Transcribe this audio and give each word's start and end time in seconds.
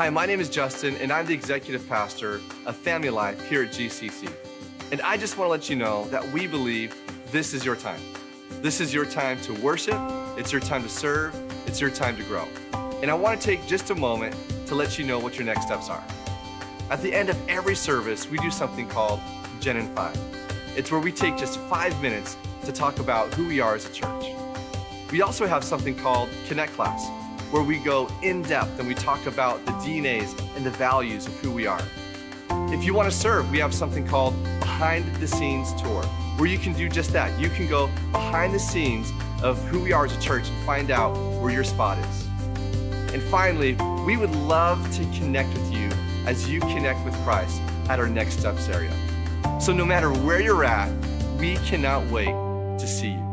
Hi, 0.00 0.08
my 0.08 0.24
name 0.24 0.40
is 0.40 0.48
Justin, 0.48 0.96
and 0.96 1.12
I'm 1.12 1.26
the 1.26 1.34
executive 1.34 1.86
pastor 1.86 2.40
of 2.64 2.74
Family 2.74 3.10
Life 3.10 3.46
here 3.50 3.64
at 3.64 3.68
GCC. 3.68 4.32
And 4.92 5.02
I 5.02 5.18
just 5.18 5.36
want 5.36 5.48
to 5.48 5.50
let 5.50 5.68
you 5.68 5.76
know 5.76 6.06
that 6.08 6.26
we 6.32 6.46
believe 6.46 6.96
this 7.30 7.52
is 7.52 7.66
your 7.66 7.76
time. 7.76 8.00
This 8.62 8.80
is 8.80 8.94
your 8.94 9.04
time 9.04 9.38
to 9.42 9.52
worship, 9.60 10.00
it's 10.38 10.52
your 10.52 10.62
time 10.62 10.82
to 10.84 10.88
serve, 10.88 11.36
it's 11.66 11.82
your 11.82 11.90
time 11.90 12.16
to 12.16 12.22
grow. 12.22 12.48
And 13.02 13.10
I 13.10 13.14
want 13.14 13.38
to 13.38 13.46
take 13.46 13.66
just 13.66 13.90
a 13.90 13.94
moment 13.94 14.34
to 14.68 14.74
let 14.74 14.98
you 14.98 15.04
know 15.04 15.18
what 15.18 15.36
your 15.36 15.44
next 15.44 15.66
steps 15.66 15.90
are. 15.90 16.02
At 16.88 17.02
the 17.02 17.12
end 17.12 17.28
of 17.28 17.36
every 17.46 17.74
service, 17.74 18.26
we 18.26 18.38
do 18.38 18.50
something 18.50 18.88
called 18.88 19.20
Gen 19.60 19.76
in 19.76 19.94
5. 19.94 20.18
It's 20.78 20.90
where 20.90 21.00
we 21.00 21.12
take 21.12 21.36
just 21.36 21.60
five 21.68 22.00
minutes 22.00 22.38
to 22.64 22.72
talk 22.72 23.00
about 23.00 23.34
who 23.34 23.46
we 23.46 23.60
are 23.60 23.74
as 23.74 23.84
a 23.84 23.92
church. 23.92 24.28
We 25.12 25.20
also 25.20 25.46
have 25.46 25.62
something 25.62 25.94
called 25.94 26.30
Connect 26.48 26.72
Class, 26.72 27.06
where 27.50 27.62
we 27.62 27.78
go 27.78 28.08
in 28.22 28.42
depth 28.42 28.78
and 28.78 28.86
we 28.86 28.94
talk 28.94 29.26
about 29.26 29.64
the 29.66 29.72
DNAs 29.72 30.38
and 30.56 30.64
the 30.64 30.70
values 30.70 31.26
of 31.26 31.34
who 31.40 31.50
we 31.50 31.66
are. 31.66 31.82
If 32.72 32.84
you 32.84 32.94
want 32.94 33.10
to 33.10 33.16
serve, 33.16 33.50
we 33.50 33.58
have 33.58 33.74
something 33.74 34.06
called 34.06 34.34
Behind 34.60 35.04
the 35.16 35.26
Scenes 35.26 35.74
Tour, 35.80 36.02
where 36.36 36.48
you 36.48 36.58
can 36.58 36.72
do 36.72 36.88
just 36.88 37.12
that. 37.12 37.38
You 37.40 37.50
can 37.50 37.68
go 37.68 37.88
behind 38.12 38.54
the 38.54 38.58
scenes 38.58 39.12
of 39.42 39.62
who 39.66 39.80
we 39.80 39.92
are 39.92 40.04
as 40.04 40.16
a 40.16 40.20
church 40.20 40.48
and 40.48 40.66
find 40.66 40.90
out 40.90 41.12
where 41.40 41.50
your 41.50 41.64
spot 41.64 41.98
is. 41.98 42.26
And 43.12 43.22
finally, 43.24 43.76
we 44.06 44.16
would 44.16 44.30
love 44.30 44.88
to 44.96 45.02
connect 45.18 45.52
with 45.52 45.72
you 45.72 45.88
as 46.26 46.48
you 46.48 46.60
connect 46.60 47.04
with 47.04 47.14
Christ 47.24 47.60
at 47.88 47.98
our 47.98 48.08
Next 48.08 48.38
Steps 48.38 48.68
area. 48.68 48.92
So 49.60 49.72
no 49.72 49.84
matter 49.84 50.12
where 50.12 50.40
you're 50.40 50.64
at, 50.64 50.90
we 51.38 51.56
cannot 51.56 52.06
wait 52.06 52.32
to 52.78 52.86
see 52.86 53.12
you. 53.12 53.29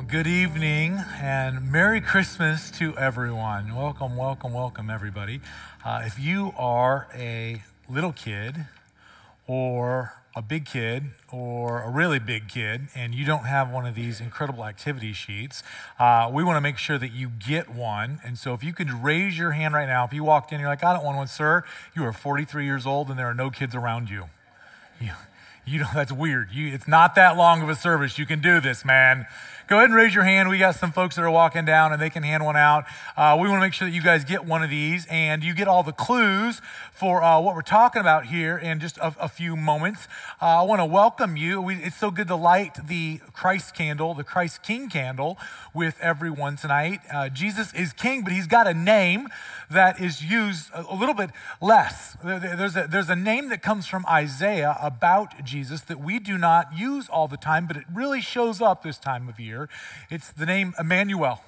Well, 0.00 0.08
good 0.08 0.26
evening 0.26 1.04
and 1.20 1.70
Merry 1.70 2.00
Christmas 2.00 2.70
to 2.70 2.96
everyone. 2.96 3.76
Welcome, 3.76 4.16
welcome, 4.16 4.54
welcome, 4.54 4.88
everybody. 4.88 5.42
Uh, 5.84 6.04
if 6.06 6.18
you 6.18 6.54
are 6.56 7.06
a 7.14 7.62
little 7.86 8.12
kid 8.12 8.64
or 9.46 10.14
a 10.34 10.40
big 10.40 10.64
kid 10.64 11.10
or 11.30 11.82
a 11.82 11.90
really 11.90 12.18
big 12.18 12.48
kid 12.48 12.88
and 12.94 13.14
you 13.14 13.26
don't 13.26 13.44
have 13.44 13.70
one 13.70 13.84
of 13.84 13.94
these 13.94 14.22
incredible 14.22 14.64
activity 14.64 15.12
sheets, 15.12 15.62
uh, 15.98 16.30
we 16.32 16.42
want 16.42 16.56
to 16.56 16.62
make 16.62 16.78
sure 16.78 16.96
that 16.96 17.12
you 17.12 17.28
get 17.28 17.68
one. 17.68 18.20
And 18.24 18.38
so 18.38 18.54
if 18.54 18.64
you 18.64 18.72
could 18.72 18.90
raise 19.04 19.36
your 19.36 19.50
hand 19.50 19.74
right 19.74 19.86
now, 19.86 20.06
if 20.06 20.14
you 20.14 20.24
walked 20.24 20.50
in, 20.50 20.60
you're 20.60 20.70
like, 20.70 20.82
I 20.82 20.94
don't 20.94 21.04
want 21.04 21.18
one, 21.18 21.26
sir, 21.26 21.62
you 21.94 22.06
are 22.06 22.12
43 22.14 22.64
years 22.64 22.86
old 22.86 23.10
and 23.10 23.18
there 23.18 23.26
are 23.26 23.34
no 23.34 23.50
kids 23.50 23.74
around 23.74 24.08
you. 24.08 24.30
You, 24.98 25.10
you 25.66 25.80
know, 25.80 25.88
that's 25.94 26.12
weird. 26.12 26.52
You, 26.52 26.72
it's 26.72 26.88
not 26.88 27.14
that 27.14 27.36
long 27.36 27.62
of 27.62 27.68
a 27.68 27.74
service. 27.74 28.18
You 28.18 28.26
can 28.26 28.40
do 28.40 28.60
this, 28.60 28.84
man. 28.84 29.26
Go 29.70 29.76
ahead 29.76 29.90
and 29.90 29.94
raise 29.94 30.16
your 30.16 30.24
hand. 30.24 30.48
We 30.48 30.58
got 30.58 30.74
some 30.74 30.90
folks 30.90 31.14
that 31.14 31.22
are 31.22 31.30
walking 31.30 31.64
down 31.64 31.92
and 31.92 32.02
they 32.02 32.10
can 32.10 32.24
hand 32.24 32.44
one 32.44 32.56
out. 32.56 32.86
Uh, 33.16 33.38
we 33.40 33.48
want 33.48 33.60
to 33.60 33.64
make 33.64 33.72
sure 33.72 33.86
that 33.86 33.94
you 33.94 34.02
guys 34.02 34.24
get 34.24 34.44
one 34.44 34.64
of 34.64 34.70
these 34.70 35.06
and 35.08 35.44
you 35.44 35.54
get 35.54 35.68
all 35.68 35.84
the 35.84 35.92
clues 35.92 36.60
for 36.92 37.22
uh, 37.22 37.40
what 37.40 37.54
we're 37.54 37.62
talking 37.62 38.00
about 38.00 38.26
here 38.26 38.58
in 38.58 38.80
just 38.80 38.98
a, 38.98 39.14
a 39.20 39.28
few 39.28 39.54
moments. 39.54 40.08
Uh, 40.42 40.60
I 40.60 40.62
want 40.62 40.80
to 40.80 40.84
welcome 40.84 41.36
you. 41.36 41.62
We, 41.62 41.76
it's 41.76 41.94
so 41.94 42.10
good 42.10 42.26
to 42.26 42.34
light 42.34 42.84
the 42.84 43.20
Christ 43.32 43.72
candle, 43.76 44.12
the 44.12 44.24
Christ 44.24 44.64
King 44.64 44.88
candle, 44.88 45.38
with 45.72 45.96
everyone 46.00 46.56
tonight. 46.56 46.98
Uh, 47.08 47.28
Jesus 47.28 47.72
is 47.72 47.92
King, 47.92 48.24
but 48.24 48.32
he's 48.32 48.48
got 48.48 48.66
a 48.66 48.74
name 48.74 49.28
that 49.70 50.00
is 50.00 50.20
used 50.20 50.72
a, 50.72 50.84
a 50.92 50.96
little 50.96 51.14
bit 51.14 51.30
less. 51.60 52.16
There, 52.24 52.40
there's, 52.40 52.74
a, 52.74 52.88
there's 52.90 53.08
a 53.08 53.14
name 53.14 53.50
that 53.50 53.62
comes 53.62 53.86
from 53.86 54.04
Isaiah 54.06 54.76
about 54.82 55.44
Jesus 55.44 55.82
that 55.82 56.00
we 56.00 56.18
do 56.18 56.36
not 56.36 56.76
use 56.76 57.08
all 57.08 57.28
the 57.28 57.36
time, 57.36 57.68
but 57.68 57.76
it 57.76 57.84
really 57.94 58.20
shows 58.20 58.60
up 58.60 58.82
this 58.82 58.98
time 58.98 59.28
of 59.28 59.38
year. 59.38 59.59
It's 60.10 60.32
the 60.32 60.46
name 60.46 60.74
Emmanuel. 60.78 61.42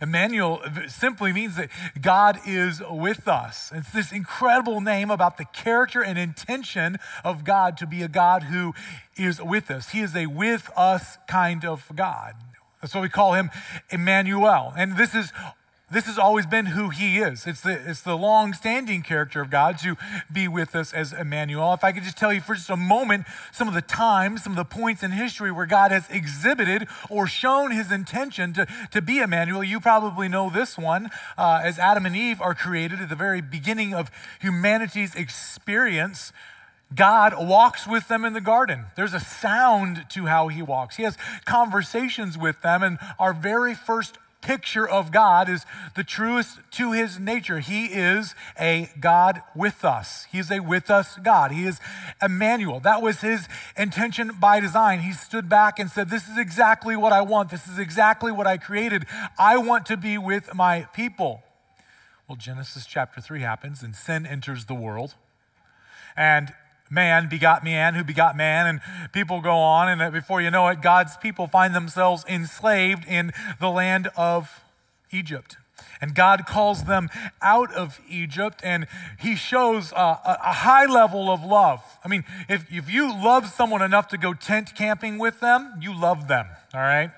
Emmanuel 0.00 0.60
simply 0.88 1.32
means 1.32 1.54
that 1.54 1.68
God 2.00 2.40
is 2.44 2.82
with 2.90 3.28
us. 3.28 3.70
It's 3.72 3.92
this 3.92 4.10
incredible 4.10 4.80
name 4.80 5.12
about 5.12 5.38
the 5.38 5.44
character 5.44 6.02
and 6.02 6.18
intention 6.18 6.98
of 7.22 7.44
God 7.44 7.76
to 7.78 7.86
be 7.86 8.02
a 8.02 8.08
God 8.08 8.44
who 8.44 8.74
is 9.16 9.40
with 9.40 9.70
us. 9.70 9.90
He 9.90 10.00
is 10.00 10.16
a 10.16 10.26
with 10.26 10.70
us 10.76 11.18
kind 11.28 11.64
of 11.64 11.90
God. 11.94 12.34
That's 12.80 12.96
why 12.96 13.00
we 13.02 13.08
call 13.08 13.34
him 13.34 13.50
Emmanuel. 13.90 14.74
And 14.76 14.96
this 14.96 15.14
is 15.14 15.32
this 15.92 16.06
has 16.06 16.18
always 16.18 16.46
been 16.46 16.66
who 16.66 16.88
he 16.88 17.18
is. 17.18 17.46
It's 17.46 17.60
the, 17.60 17.78
it's 17.88 18.00
the 18.00 18.16
long 18.16 18.54
standing 18.54 19.02
character 19.02 19.40
of 19.40 19.50
God 19.50 19.78
to 19.78 19.96
be 20.32 20.48
with 20.48 20.74
us 20.74 20.92
as 20.92 21.12
Emmanuel. 21.12 21.74
If 21.74 21.84
I 21.84 21.92
could 21.92 22.02
just 22.02 22.16
tell 22.16 22.32
you 22.32 22.40
for 22.40 22.54
just 22.54 22.70
a 22.70 22.76
moment 22.76 23.26
some 23.52 23.68
of 23.68 23.74
the 23.74 23.82
times, 23.82 24.42
some 24.44 24.52
of 24.52 24.56
the 24.56 24.64
points 24.64 25.02
in 25.02 25.12
history 25.12 25.52
where 25.52 25.66
God 25.66 25.90
has 25.90 26.08
exhibited 26.10 26.88
or 27.10 27.26
shown 27.26 27.70
his 27.70 27.92
intention 27.92 28.52
to, 28.54 28.66
to 28.90 29.02
be 29.02 29.18
Emmanuel, 29.18 29.62
you 29.62 29.80
probably 29.80 30.28
know 30.28 30.50
this 30.50 30.78
one. 30.78 31.10
Uh, 31.36 31.60
as 31.62 31.78
Adam 31.78 32.06
and 32.06 32.16
Eve 32.16 32.40
are 32.40 32.54
created 32.54 33.00
at 33.00 33.08
the 33.08 33.16
very 33.16 33.40
beginning 33.40 33.94
of 33.94 34.10
humanity's 34.40 35.14
experience, 35.14 36.32
God 36.94 37.34
walks 37.38 37.86
with 37.86 38.08
them 38.08 38.24
in 38.24 38.32
the 38.32 38.40
garden. 38.40 38.86
There's 38.96 39.14
a 39.14 39.20
sound 39.20 40.06
to 40.10 40.26
how 40.26 40.48
he 40.48 40.62
walks. 40.62 40.96
He 40.96 41.04
has 41.04 41.16
conversations 41.44 42.36
with 42.36 42.60
them, 42.62 42.82
and 42.82 42.98
our 43.18 43.32
very 43.32 43.74
first 43.74 44.18
picture 44.42 44.86
of 44.86 45.10
God 45.10 45.48
is 45.48 45.64
the 45.94 46.04
truest 46.04 46.58
to 46.72 46.92
his 46.92 47.18
nature. 47.18 47.60
He 47.60 47.86
is 47.86 48.34
a 48.58 48.90
God 49.00 49.42
with 49.54 49.84
us. 49.84 50.26
He 50.30 50.38
is 50.38 50.50
a 50.50 50.60
with 50.60 50.90
us 50.90 51.16
God. 51.22 51.52
He 51.52 51.64
is 51.64 51.80
Emmanuel. 52.20 52.80
That 52.80 53.00
was 53.00 53.20
his 53.20 53.48
intention 53.76 54.32
by 54.38 54.60
design. 54.60 55.00
He 55.00 55.12
stood 55.12 55.48
back 55.48 55.78
and 55.78 55.90
said, 55.90 56.10
This 56.10 56.28
is 56.28 56.36
exactly 56.36 56.96
what 56.96 57.12
I 57.12 57.22
want. 57.22 57.50
This 57.50 57.66
is 57.66 57.78
exactly 57.78 58.32
what 58.32 58.46
I 58.46 58.58
created. 58.58 59.06
I 59.38 59.56
want 59.56 59.86
to 59.86 59.96
be 59.96 60.18
with 60.18 60.54
my 60.54 60.88
people. 60.92 61.42
Well, 62.28 62.36
Genesis 62.36 62.86
chapter 62.86 63.20
3 63.20 63.40
happens 63.40 63.82
and 63.82 63.94
sin 63.94 64.26
enters 64.26 64.66
the 64.66 64.74
world. 64.74 65.14
And 66.16 66.52
man 66.92 67.28
begot 67.28 67.64
man, 67.64 67.94
who 67.94 68.04
begot 68.04 68.36
man, 68.36 68.66
and 68.66 68.80
people 69.12 69.40
go 69.40 69.56
on, 69.56 69.88
and 69.88 70.12
before 70.12 70.42
you 70.42 70.50
know 70.50 70.68
it, 70.68 70.82
God's 70.82 71.16
people 71.16 71.46
find 71.46 71.74
themselves 71.74 72.24
enslaved 72.28 73.04
in 73.08 73.32
the 73.58 73.70
land 73.70 74.08
of 74.16 74.62
Egypt. 75.10 75.56
And 76.00 76.14
God 76.14 76.46
calls 76.46 76.84
them 76.84 77.08
out 77.40 77.72
of 77.72 78.00
Egypt, 78.08 78.60
and 78.62 78.86
He 79.18 79.36
shows 79.36 79.92
a, 79.92 80.18
a, 80.24 80.52
high 80.52 80.84
level 80.86 81.30
of 81.30 81.44
love. 81.44 81.80
I 82.04 82.08
mean, 82.08 82.24
if, 82.48 82.66
if 82.70 82.90
you 82.90 83.12
love 83.12 83.48
someone 83.48 83.82
enough 83.82 84.08
to 84.08 84.18
go 84.18 84.34
tent 84.34 84.74
camping 84.74 85.18
with 85.18 85.40
them, 85.40 85.74
you 85.80 85.98
love 85.98 86.28
them, 86.28 86.46
all 86.74 86.80
right? 86.80 87.10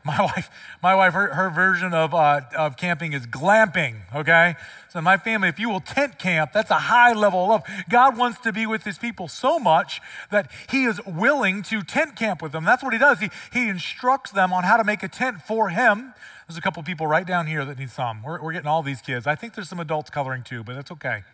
My 0.04 0.22
wife, 0.22 0.48
my 0.82 0.94
wife, 0.94 1.12
her, 1.12 1.34
her 1.34 1.50
version 1.50 1.92
of, 1.92 2.14
uh, 2.14 2.40
of 2.56 2.76
camping 2.76 3.12
is 3.12 3.26
glamping, 3.26 4.02
okay? 4.14 4.54
So 4.90 5.02
my 5.02 5.18
family, 5.18 5.48
if 5.48 5.58
you 5.58 5.68
will 5.68 5.80
tent 5.80 6.18
camp, 6.18 6.52
that's 6.54 6.70
a 6.70 6.78
high 6.78 7.12
level 7.12 7.42
of 7.42 7.48
love. 7.48 7.62
God 7.90 8.16
wants 8.16 8.38
to 8.40 8.52
be 8.52 8.64
with 8.64 8.84
his 8.84 8.96
people 8.96 9.28
so 9.28 9.58
much 9.58 10.00
that 10.30 10.50
he 10.70 10.84
is 10.84 11.00
willing 11.04 11.62
to 11.64 11.82
tent 11.82 12.16
camp 12.16 12.40
with 12.40 12.52
them. 12.52 12.64
That's 12.64 12.82
what 12.82 12.92
he 12.92 12.98
does. 12.98 13.18
He, 13.18 13.28
he 13.52 13.68
instructs 13.68 14.30
them 14.30 14.52
on 14.52 14.64
how 14.64 14.76
to 14.78 14.84
make 14.84 15.02
a 15.02 15.08
tent 15.08 15.42
for 15.42 15.68
him. 15.68 16.14
There's 16.46 16.56
a 16.56 16.62
couple 16.62 16.82
people 16.84 17.06
right 17.06 17.26
down 17.26 17.46
here 17.46 17.64
that 17.66 17.78
need 17.78 17.90
some. 17.90 18.22
We're, 18.22 18.40
we're 18.42 18.52
getting 18.52 18.68
all 18.68 18.82
these 18.82 19.02
kids. 19.02 19.26
I 19.26 19.34
think 19.34 19.54
there's 19.54 19.68
some 19.68 19.80
adults 19.80 20.08
coloring 20.08 20.42
too, 20.42 20.64
but 20.64 20.74
that's 20.74 20.92
okay. 20.92 21.24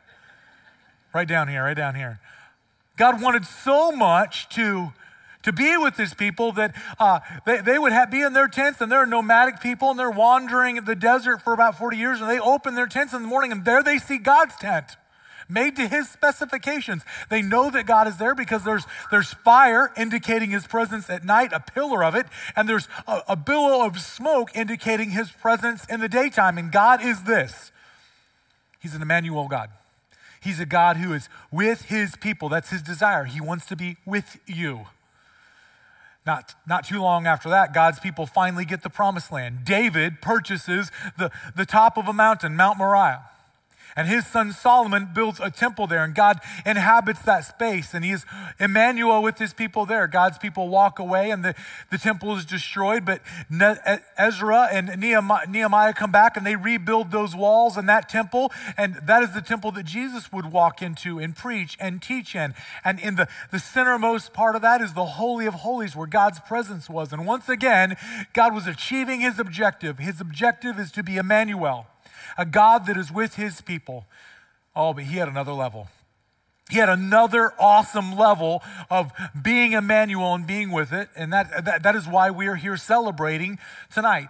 Right 1.15 1.29
down 1.29 1.47
here, 1.47 1.63
right 1.63 1.77
down 1.77 1.95
here. 1.95 2.19
God 2.97 3.23
wanted 3.23 3.45
so 3.45 3.93
much 3.93 4.49
to 4.51 4.93
to 5.45 5.53
be 5.53 5.77
with 5.77 5.97
his 5.97 6.13
people 6.15 6.53
that 6.53 6.75
uh, 6.99 7.21
they, 7.47 7.61
they 7.61 7.79
would 7.79 7.93
have, 7.93 8.11
be 8.11 8.21
in 8.21 8.33
their 8.33 8.49
tents 8.49 8.81
and 8.81 8.91
they're 8.91 9.07
nomadic 9.07 9.61
people 9.61 9.91
and 9.91 9.99
they're 9.99 10.11
wandering 10.11 10.77
the 10.85 10.95
desert 10.95 11.43
for 11.43 11.53
about 11.53 11.79
40 11.79 11.97
years 11.97 12.21
and 12.21 12.29
they 12.29 12.41
open 12.41 12.75
their 12.75 12.87
tents 12.87 13.15
in 13.15 13.23
the 13.23 13.29
morning 13.29 13.53
and 13.53 13.65
there 13.65 13.83
they 13.83 13.99
see 13.99 14.19
God's 14.19 14.57
tent 14.57 14.97
made 15.49 15.77
to 15.77 15.87
his 15.87 16.09
specifications. 16.09 17.03
They 17.29 17.43
know 17.43 17.71
that 17.71 17.87
God 17.87 18.09
is 18.09 18.17
there 18.17 18.35
because 18.35 18.65
there's, 18.65 18.85
there's 19.11 19.35
fire 19.35 19.93
indicating 19.97 20.51
his 20.51 20.67
presence 20.67 21.11
at 21.11 21.25
night, 21.25 21.53
a 21.53 21.61
pillar 21.61 22.05
of 22.05 22.15
it, 22.15 22.27
and 22.57 22.69
there's 22.69 22.89
a, 23.07 23.23
a 23.29 23.37
billow 23.37 23.87
of 23.87 24.01
smoke 24.01 24.51
indicating 24.55 25.11
his 25.11 25.31
presence 25.31 25.85
in 25.87 26.01
the 26.01 26.09
daytime. 26.09 26.59
And 26.59 26.73
God 26.73 27.03
is 27.03 27.25
this 27.25 27.71
He's 28.81 28.95
an 28.95 29.01
Emmanuel 29.01 29.49
God. 29.49 29.71
He's 30.43 30.61
a 30.61 30.67
God 30.67 30.99
who 30.99 31.15
is 31.15 31.31
with 31.51 31.87
his 31.87 32.17
people. 32.17 32.51
That's 32.51 32.69
his 32.69 32.83
desire. 32.83 33.25
He 33.25 33.41
wants 33.41 33.65
to 33.67 33.77
be 33.77 33.97
with 34.05 34.39
you. 34.47 34.81
Not, 36.27 36.55
not 36.67 36.87
too 36.87 37.03
long 37.03 37.27
after 37.27 37.51
that, 37.51 37.75
God's 37.75 38.01
people 38.01 38.25
finally 38.27 38.65
get 38.65 38.83
the 38.83 38.89
promised 38.89 39.31
land. 39.31 39.65
David 39.65 40.23
purchases 40.23 40.91
the, 41.19 41.31
the 41.55 41.67
top 41.67 41.99
of 41.99 42.09
a 42.09 42.15
mountain, 42.15 42.57
Mount 42.57 42.79
Moriah. 42.79 43.25
And 43.97 44.09
his 44.09 44.27
son 44.27 44.53
Solomon 44.53 45.11
builds 45.15 45.41
a 45.41 45.51
temple 45.51 45.87
there, 45.87 46.03
and 46.03 46.15
God 46.15 46.41
inhabits 46.67 47.23
that 47.23 47.45
space. 47.45 47.95
And 47.95 48.05
he 48.05 48.11
is 48.11 48.25
Emmanuel 48.59 49.23
with 49.23 49.39
his 49.39 49.53
people 49.53 49.87
there. 49.87 50.07
God's 50.07 50.39
people 50.39 50.69
walk 50.69 50.99
away, 50.99 51.31
and 51.31 51.45
the, 51.45 51.55
the 51.91 51.99
temple 51.99 52.37
is 52.37 52.45
destroyed. 52.45 53.05
But 53.05 53.21
Ezra 54.19 54.69
and 54.73 55.01
Nehemiah 55.01 55.93
come 55.93 56.11
back, 56.11 56.37
and 56.37 56.45
they 56.45 56.57
rebuild 56.57 57.13
those 57.13 57.37
walls 57.37 57.77
and 57.77 57.89
that 57.89 58.09
temple. 58.09 58.53
And 58.77 58.97
that 59.05 59.23
is 59.23 59.33
the 59.33 59.43
temple 59.43 59.71
that 59.73 59.85
Jesus 59.85 60.33
would 60.33 60.51
walk 60.51 60.83
into 60.83 61.19
and 61.19 61.37
preach 61.37 61.77
and 61.79 62.03
teach 62.03 62.35
in. 62.35 62.55
And 62.85 62.99
in 62.99 63.15
the, 63.15 63.29
the 63.53 63.59
centermost 63.59 64.33
part 64.33 64.57
of 64.57 64.63
that 64.63 64.81
is 64.81 64.95
the 64.95 65.05
Holy 65.05 65.47
of 65.47 65.55
Holies, 65.55 65.95
where 65.95 66.09
God's 66.09 66.41
presence 66.41 66.91
was. 66.91 67.13
And 67.13 67.27
once 67.27 67.49
again, 67.49 67.97
God 68.33 68.55
was 68.55 68.67
achieving 68.67 69.21
his 69.21 69.39
objective. 69.39 69.99
His 69.99 70.21
objective 70.21 70.79
is 70.81 70.91
to 70.93 71.03
be 71.05 71.17
Emmanuel 71.17 71.87
a 72.37 72.47
God 72.47 72.87
that 72.87 72.97
is 72.97 73.13
with 73.13 73.35
his 73.35 73.61
people. 73.61 74.07
Oh, 74.75 74.93
but 74.93 75.05
he 75.05 75.19
had 75.19 75.29
another 75.29 75.53
level. 75.53 75.89
He 76.71 76.79
had 76.79 76.89
another 76.89 77.53
awesome 77.59 78.17
level 78.17 78.63
of 78.91 79.13
being 79.41 79.73
Emmanuel 79.73 80.35
and 80.35 80.47
being 80.47 80.71
with 80.71 80.93
it. 80.93 81.09
And 81.15 81.33
that, 81.33 81.65
that, 81.65 81.83
that 81.83 81.95
is 81.95 82.09
why 82.09 82.31
we 82.31 82.47
are 82.47 82.57
here 82.57 82.77
celebrating 82.77 83.59
tonight. 83.93 84.29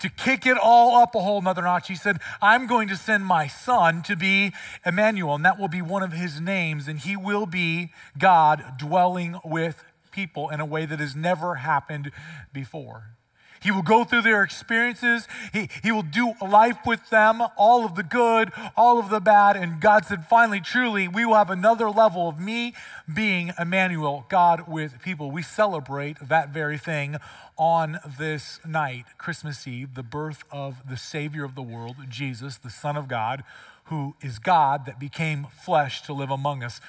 To 0.00 0.08
kick 0.08 0.46
it 0.46 0.56
all 0.56 0.96
up 0.96 1.14
a 1.14 1.20
whole 1.20 1.42
nother 1.42 1.62
notch, 1.62 1.88
he 1.88 1.94
said, 1.94 2.18
I'm 2.40 2.66
going 2.66 2.88
to 2.88 2.96
send 2.96 3.26
my 3.26 3.46
son 3.46 4.02
to 4.04 4.16
be 4.16 4.52
Emmanuel, 4.84 5.34
and 5.34 5.44
that 5.44 5.58
will 5.58 5.68
be 5.68 5.82
one 5.82 6.02
of 6.02 6.12
his 6.12 6.40
names, 6.40 6.88
and 6.88 6.98
he 6.98 7.16
will 7.16 7.44
be 7.44 7.90
God 8.18 8.78
dwelling 8.78 9.38
with 9.44 9.84
people 10.10 10.48
in 10.48 10.58
a 10.58 10.64
way 10.64 10.86
that 10.86 11.00
has 11.00 11.14
never 11.14 11.56
happened 11.56 12.12
before. 12.52 13.16
He 13.62 13.70
will 13.70 13.82
go 13.82 14.04
through 14.04 14.22
their 14.22 14.42
experiences. 14.42 15.28
He, 15.52 15.68
he 15.82 15.92
will 15.92 16.02
do 16.02 16.32
life 16.40 16.78
with 16.86 17.10
them, 17.10 17.42
all 17.56 17.84
of 17.84 17.94
the 17.94 18.02
good, 18.02 18.50
all 18.76 18.98
of 18.98 19.10
the 19.10 19.20
bad. 19.20 19.56
And 19.56 19.80
God 19.80 20.06
said, 20.06 20.26
finally, 20.26 20.60
truly, 20.60 21.06
we 21.08 21.26
will 21.26 21.34
have 21.34 21.50
another 21.50 21.90
level 21.90 22.28
of 22.28 22.40
me 22.40 22.74
being 23.12 23.52
Emmanuel, 23.58 24.24
God 24.28 24.66
with 24.66 25.02
people. 25.02 25.30
We 25.30 25.42
celebrate 25.42 26.16
that 26.26 26.50
very 26.50 26.78
thing 26.78 27.16
on 27.58 27.98
this 28.18 28.58
night, 28.66 29.04
Christmas 29.18 29.68
Eve, 29.68 29.94
the 29.94 30.02
birth 30.02 30.44
of 30.50 30.88
the 30.88 30.96
Savior 30.96 31.44
of 31.44 31.54
the 31.54 31.62
world, 31.62 31.96
Jesus, 32.08 32.56
the 32.56 32.70
Son 32.70 32.96
of 32.96 33.06
God, 33.06 33.44
who 33.84 34.14
is 34.22 34.38
God 34.38 34.86
that 34.86 34.98
became 34.98 35.44
flesh 35.44 36.00
to 36.02 36.14
live 36.14 36.30
among 36.30 36.62
us. 36.62 36.80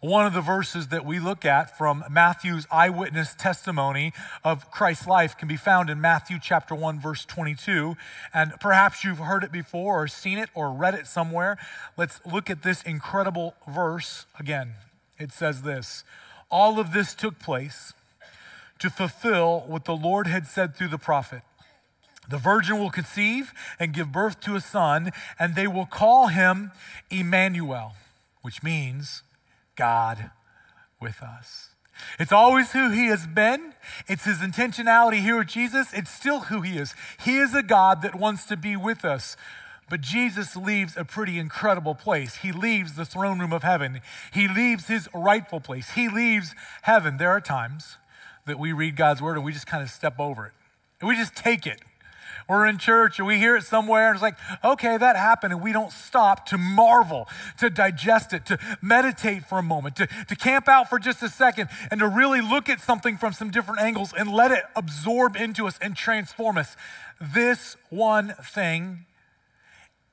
One 0.00 0.26
of 0.26 0.32
the 0.32 0.40
verses 0.40 0.88
that 0.88 1.04
we 1.04 1.18
look 1.18 1.44
at 1.44 1.76
from 1.76 2.04
Matthew's 2.08 2.68
eyewitness 2.70 3.34
testimony 3.34 4.12
of 4.44 4.70
Christ's 4.70 5.08
life 5.08 5.36
can 5.36 5.48
be 5.48 5.56
found 5.56 5.90
in 5.90 6.00
Matthew 6.00 6.38
chapter 6.40 6.72
1 6.72 7.00
verse 7.00 7.24
22 7.24 7.96
and 8.32 8.52
perhaps 8.60 9.02
you've 9.02 9.18
heard 9.18 9.42
it 9.42 9.50
before 9.50 10.00
or 10.00 10.06
seen 10.06 10.38
it 10.38 10.50
or 10.54 10.70
read 10.70 10.94
it 10.94 11.08
somewhere. 11.08 11.58
Let's 11.96 12.20
look 12.24 12.48
at 12.48 12.62
this 12.62 12.84
incredible 12.84 13.56
verse 13.66 14.26
again. 14.38 14.74
It 15.18 15.32
says 15.32 15.62
this, 15.62 16.04
all 16.48 16.78
of 16.78 16.92
this 16.92 17.12
took 17.12 17.40
place 17.40 17.92
to 18.78 18.90
fulfill 18.90 19.64
what 19.66 19.84
the 19.84 19.96
Lord 19.96 20.28
had 20.28 20.46
said 20.46 20.76
through 20.76 20.88
the 20.88 20.98
prophet. 20.98 21.42
The 22.30 22.38
virgin 22.38 22.78
will 22.78 22.90
conceive 22.90 23.52
and 23.80 23.92
give 23.92 24.12
birth 24.12 24.38
to 24.42 24.54
a 24.54 24.60
son, 24.60 25.10
and 25.40 25.56
they 25.56 25.66
will 25.66 25.86
call 25.86 26.28
him 26.28 26.70
Emmanuel, 27.10 27.94
which 28.42 28.62
means 28.62 29.22
God 29.78 30.30
with 31.00 31.22
us. 31.22 31.70
It's 32.18 32.32
always 32.32 32.72
who 32.72 32.90
he 32.90 33.06
has 33.06 33.26
been. 33.26 33.74
It's 34.08 34.24
his 34.24 34.38
intentionality 34.38 35.20
here 35.20 35.38
with 35.38 35.48
Jesus. 35.48 35.92
It's 35.92 36.10
still 36.10 36.40
who 36.42 36.62
he 36.62 36.76
is. 36.76 36.94
He 37.24 37.38
is 37.38 37.54
a 37.54 37.62
God 37.62 38.02
that 38.02 38.14
wants 38.14 38.44
to 38.46 38.56
be 38.56 38.76
with 38.76 39.04
us. 39.04 39.36
But 39.88 40.00
Jesus 40.00 40.54
leaves 40.54 40.96
a 40.96 41.04
pretty 41.04 41.38
incredible 41.38 41.94
place. 41.94 42.36
He 42.36 42.52
leaves 42.52 42.94
the 42.94 43.04
throne 43.04 43.38
room 43.38 43.52
of 43.52 43.62
heaven. 43.62 44.00
He 44.32 44.46
leaves 44.46 44.88
his 44.88 45.08
rightful 45.14 45.60
place. 45.60 45.90
He 45.90 46.08
leaves 46.08 46.54
heaven. 46.82 47.16
There 47.16 47.30
are 47.30 47.40
times 47.40 47.96
that 48.46 48.58
we 48.58 48.72
read 48.72 48.96
God's 48.96 49.22
word 49.22 49.36
and 49.36 49.44
we 49.44 49.52
just 49.52 49.66
kind 49.66 49.82
of 49.82 49.90
step 49.90 50.18
over 50.18 50.46
it. 50.46 50.52
And 51.00 51.08
we 51.08 51.16
just 51.16 51.34
take 51.34 51.66
it 51.66 51.80
we're 52.48 52.66
in 52.66 52.78
church 52.78 53.20
or 53.20 53.24
we 53.24 53.38
hear 53.38 53.56
it 53.56 53.62
somewhere 53.62 54.08
and 54.08 54.16
it's 54.16 54.22
like, 54.22 54.36
okay, 54.64 54.96
that 54.96 55.16
happened. 55.16 55.52
And 55.52 55.62
we 55.62 55.72
don't 55.72 55.92
stop 55.92 56.46
to 56.46 56.58
marvel, 56.58 57.28
to 57.58 57.68
digest 57.68 58.32
it, 58.32 58.46
to 58.46 58.58
meditate 58.80 59.44
for 59.44 59.58
a 59.58 59.62
moment, 59.62 59.96
to, 59.96 60.06
to 60.06 60.36
camp 60.36 60.68
out 60.68 60.88
for 60.88 60.98
just 60.98 61.22
a 61.22 61.28
second 61.28 61.68
and 61.90 62.00
to 62.00 62.08
really 62.08 62.40
look 62.40 62.68
at 62.68 62.80
something 62.80 63.18
from 63.18 63.32
some 63.32 63.50
different 63.50 63.80
angles 63.80 64.12
and 64.16 64.32
let 64.32 64.50
it 64.50 64.64
absorb 64.74 65.36
into 65.36 65.66
us 65.66 65.78
and 65.80 65.94
transform 65.94 66.56
us. 66.56 66.76
This 67.20 67.76
one 67.90 68.34
thing 68.42 69.04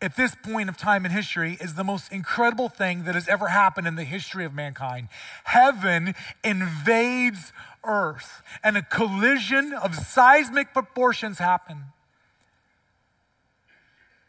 at 0.02 0.18
this 0.18 0.36
point 0.36 0.70
of 0.70 0.78
time 0.78 1.06
in 1.06 1.12
history 1.12 1.58
is 1.62 1.76
the 1.76 1.84
most 1.84 2.12
incredible 2.12 2.68
thing 2.70 3.06
that 3.06 3.16
has 3.16 3.28
ever 3.28 3.48
happened 3.48 3.88
in 3.88 3.96
the 3.96 4.04
history 4.04 4.44
of 4.44 4.54
mankind. 4.54 5.08
Heaven 5.46 6.14
invades 6.44 7.54
earth, 7.86 8.42
and 8.64 8.78
a 8.78 8.82
collision 8.82 9.74
of 9.74 9.96
seismic 9.96 10.74
proportions 10.74 11.38
happen. 11.38 11.86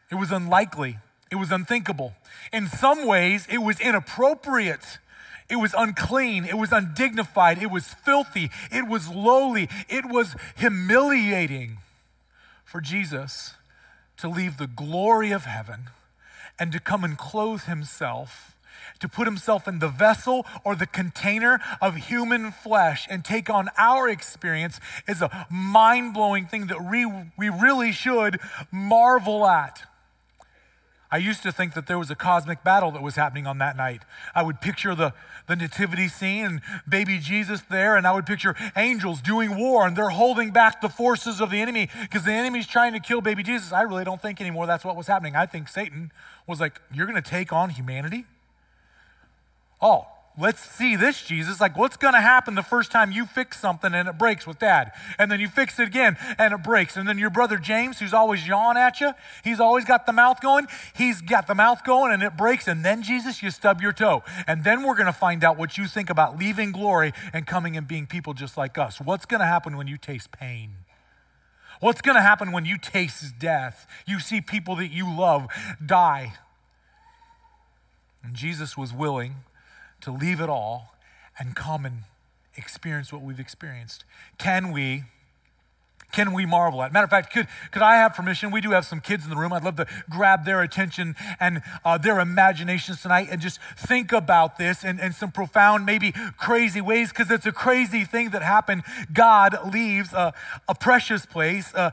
It 0.09 0.15
was 0.15 0.31
unlikely. 0.31 0.97
It 1.31 1.35
was 1.35 1.51
unthinkable. 1.51 2.13
In 2.53 2.67
some 2.67 3.05
ways, 3.05 3.47
it 3.51 3.57
was 3.59 3.79
inappropriate. 3.79 4.99
It 5.49 5.57
was 5.57 5.73
unclean. 5.77 6.45
It 6.45 6.57
was 6.57 6.71
undignified. 6.71 7.61
It 7.61 7.71
was 7.71 7.93
filthy. 8.05 8.49
It 8.71 8.87
was 8.87 9.09
lowly. 9.09 9.69
It 9.89 10.05
was 10.05 10.35
humiliating 10.55 11.77
for 12.65 12.81
Jesus 12.81 13.53
to 14.17 14.27
leave 14.27 14.57
the 14.57 14.67
glory 14.67 15.31
of 15.31 15.45
heaven 15.45 15.89
and 16.59 16.71
to 16.71 16.79
come 16.79 17.03
and 17.03 17.17
clothe 17.17 17.63
himself, 17.63 18.55
to 18.99 19.07
put 19.07 19.27
himself 19.27 19.67
in 19.67 19.79
the 19.79 19.87
vessel 19.87 20.45
or 20.63 20.75
the 20.75 20.87
container 20.87 21.59
of 21.81 21.95
human 21.95 22.51
flesh 22.51 23.07
and 23.09 23.23
take 23.23 23.49
on 23.49 23.69
our 23.77 24.09
experience 24.09 24.79
is 25.07 25.21
a 25.21 25.47
mind 25.51 26.13
blowing 26.13 26.45
thing 26.45 26.67
that 26.67 26.83
we, 26.83 27.05
we 27.37 27.49
really 27.49 27.91
should 27.91 28.39
marvel 28.71 29.45
at. 29.45 29.83
I 31.09 31.17
used 31.17 31.41
to 31.43 31.51
think 31.51 31.73
that 31.73 31.87
there 31.87 31.97
was 31.97 32.11
a 32.11 32.15
cosmic 32.15 32.63
battle 32.63 32.91
that 32.91 33.01
was 33.01 33.15
happening 33.15 33.47
on 33.47 33.59
that 33.59 33.77
night. 33.77 34.01
I 34.35 34.43
would 34.43 34.59
picture 34.59 34.93
the, 34.93 35.13
the 35.47 35.55
nativity 35.55 36.09
scene 36.09 36.45
and 36.45 36.61
baby 36.87 37.17
Jesus 37.17 37.61
there, 37.61 37.95
and 37.95 38.05
I 38.05 38.13
would 38.13 38.25
picture 38.25 38.55
angels 38.75 39.21
doing 39.21 39.57
war 39.57 39.87
and 39.87 39.95
they're 39.95 40.09
holding 40.09 40.51
back 40.51 40.81
the 40.81 40.89
forces 40.89 41.39
of 41.39 41.49
the 41.49 41.61
enemy 41.61 41.89
because 42.01 42.25
the 42.25 42.33
enemy's 42.33 42.67
trying 42.67 42.91
to 42.93 42.99
kill 42.99 43.21
baby 43.21 43.41
Jesus. 43.41 43.71
I 43.71 43.83
really 43.83 44.03
don't 44.03 44.21
think 44.21 44.41
anymore 44.41 44.67
that's 44.67 44.83
what 44.83 44.97
was 44.97 45.07
happening. 45.07 45.35
I 45.35 45.45
think 45.45 45.69
Satan 45.69 46.11
was 46.45 46.59
like, 46.59 46.81
You're 46.93 47.07
going 47.07 47.21
to 47.21 47.29
take 47.29 47.53
on 47.53 47.69
humanity? 47.69 48.25
Oh, 49.81 50.07
let's 50.37 50.61
see 50.61 50.95
this, 50.95 51.23
Jesus. 51.23 51.59
Like, 51.59 51.75
what's 51.77 51.97
going 51.97 52.13
to 52.13 52.21
happen 52.21 52.55
the 52.55 52.63
first 52.63 52.91
time 52.91 53.11
you 53.11 53.25
fix 53.25 53.59
something 53.59 53.93
and 53.93 54.07
it 54.07 54.17
breaks 54.17 54.45
with 54.45 54.59
dad? 54.59 54.91
And 55.17 55.31
then 55.31 55.39
you 55.39 55.47
fix 55.47 55.79
it 55.79 55.87
again 55.87 56.17
and 56.37 56.53
it 56.53 56.63
breaks. 56.63 56.95
And 56.95 57.07
then 57.07 57.17
your 57.17 57.29
brother 57.29 57.57
James, 57.57 57.99
who's 57.99 58.13
always 58.13 58.47
yawning 58.47 58.81
at 58.81 59.01
you, 59.01 59.13
he's 59.43 59.59
always 59.59 59.85
got 59.85 60.05
the 60.05 60.13
mouth 60.13 60.39
going. 60.41 60.67
He's 60.95 61.21
got 61.21 61.47
the 61.47 61.55
mouth 61.55 61.83
going 61.83 62.13
and 62.13 62.21
it 62.21 62.37
breaks. 62.37 62.67
And 62.67 62.85
then, 62.85 63.01
Jesus, 63.01 63.41
you 63.41 63.49
stub 63.49 63.81
your 63.81 63.93
toe. 63.93 64.23
And 64.45 64.63
then 64.63 64.83
we're 64.83 64.95
going 64.95 65.07
to 65.07 65.13
find 65.13 65.43
out 65.43 65.57
what 65.57 65.77
you 65.77 65.87
think 65.87 66.09
about 66.09 66.37
leaving 66.37 66.71
glory 66.71 67.13
and 67.33 67.47
coming 67.47 67.75
and 67.75 67.87
being 67.87 68.05
people 68.05 68.33
just 68.33 68.57
like 68.57 68.77
us. 68.77 69.01
What's 69.01 69.25
going 69.25 69.41
to 69.41 69.47
happen 69.47 69.75
when 69.75 69.87
you 69.87 69.97
taste 69.97 70.31
pain? 70.31 70.71
What's 71.79 72.01
going 72.01 72.15
to 72.15 72.21
happen 72.21 72.51
when 72.51 72.65
you 72.65 72.77
taste 72.77 73.37
death? 73.39 73.87
You 74.07 74.19
see 74.19 74.41
people 74.41 74.75
that 74.77 74.91
you 74.91 75.05
love 75.15 75.47
die. 75.83 76.33
And 78.23 78.35
Jesus 78.35 78.75
was 78.75 78.93
willing 78.93 79.35
to 80.01 80.11
leave 80.11 80.39
it 80.39 80.49
all 80.49 80.93
and 81.39 81.55
come 81.55 81.85
and 81.85 82.03
experience 82.55 83.11
what 83.13 83.21
we've 83.21 83.39
experienced? 83.39 84.03
Can 84.37 84.71
we? 84.71 85.03
Can 86.13 86.31
we 86.31 86.45
marvel 86.45 86.81
at? 86.83 86.93
Matter 86.93 87.03
of 87.03 87.09
fact, 87.09 87.33
could, 87.33 87.47
could 87.69 87.81
I 87.81 87.95
have 87.95 88.13
permission? 88.13 88.49
We 88.49 88.61
do 88.61 88.71
have 88.71 88.85
some 88.85 89.01
kids 89.01 89.25
in 89.25 89.29
the 89.29 89.35
room. 89.35 89.51
I'd 89.51 89.63
love 89.63 89.75
to 89.75 89.85
grab 90.09 90.45
their 90.45 90.61
attention 90.61 91.17
and 91.37 91.61
uh, 91.83 91.97
their 91.97 92.21
imaginations 92.21 93.01
tonight 93.01 93.27
and 93.29 93.41
just 93.41 93.59
think 93.77 94.13
about 94.13 94.57
this 94.57 94.85
in, 94.85 95.01
in 95.01 95.11
some 95.11 95.33
profound, 95.33 95.85
maybe 95.85 96.13
crazy 96.37 96.79
ways, 96.79 97.09
because 97.09 97.29
it's 97.29 97.45
a 97.45 97.51
crazy 97.51 98.05
thing 98.05 98.29
that 98.29 98.41
happened. 98.41 98.83
God 99.11 99.73
leaves 99.73 100.13
a, 100.13 100.33
a 100.69 100.73
precious 100.73 101.25
place, 101.25 101.75
uh, 101.75 101.91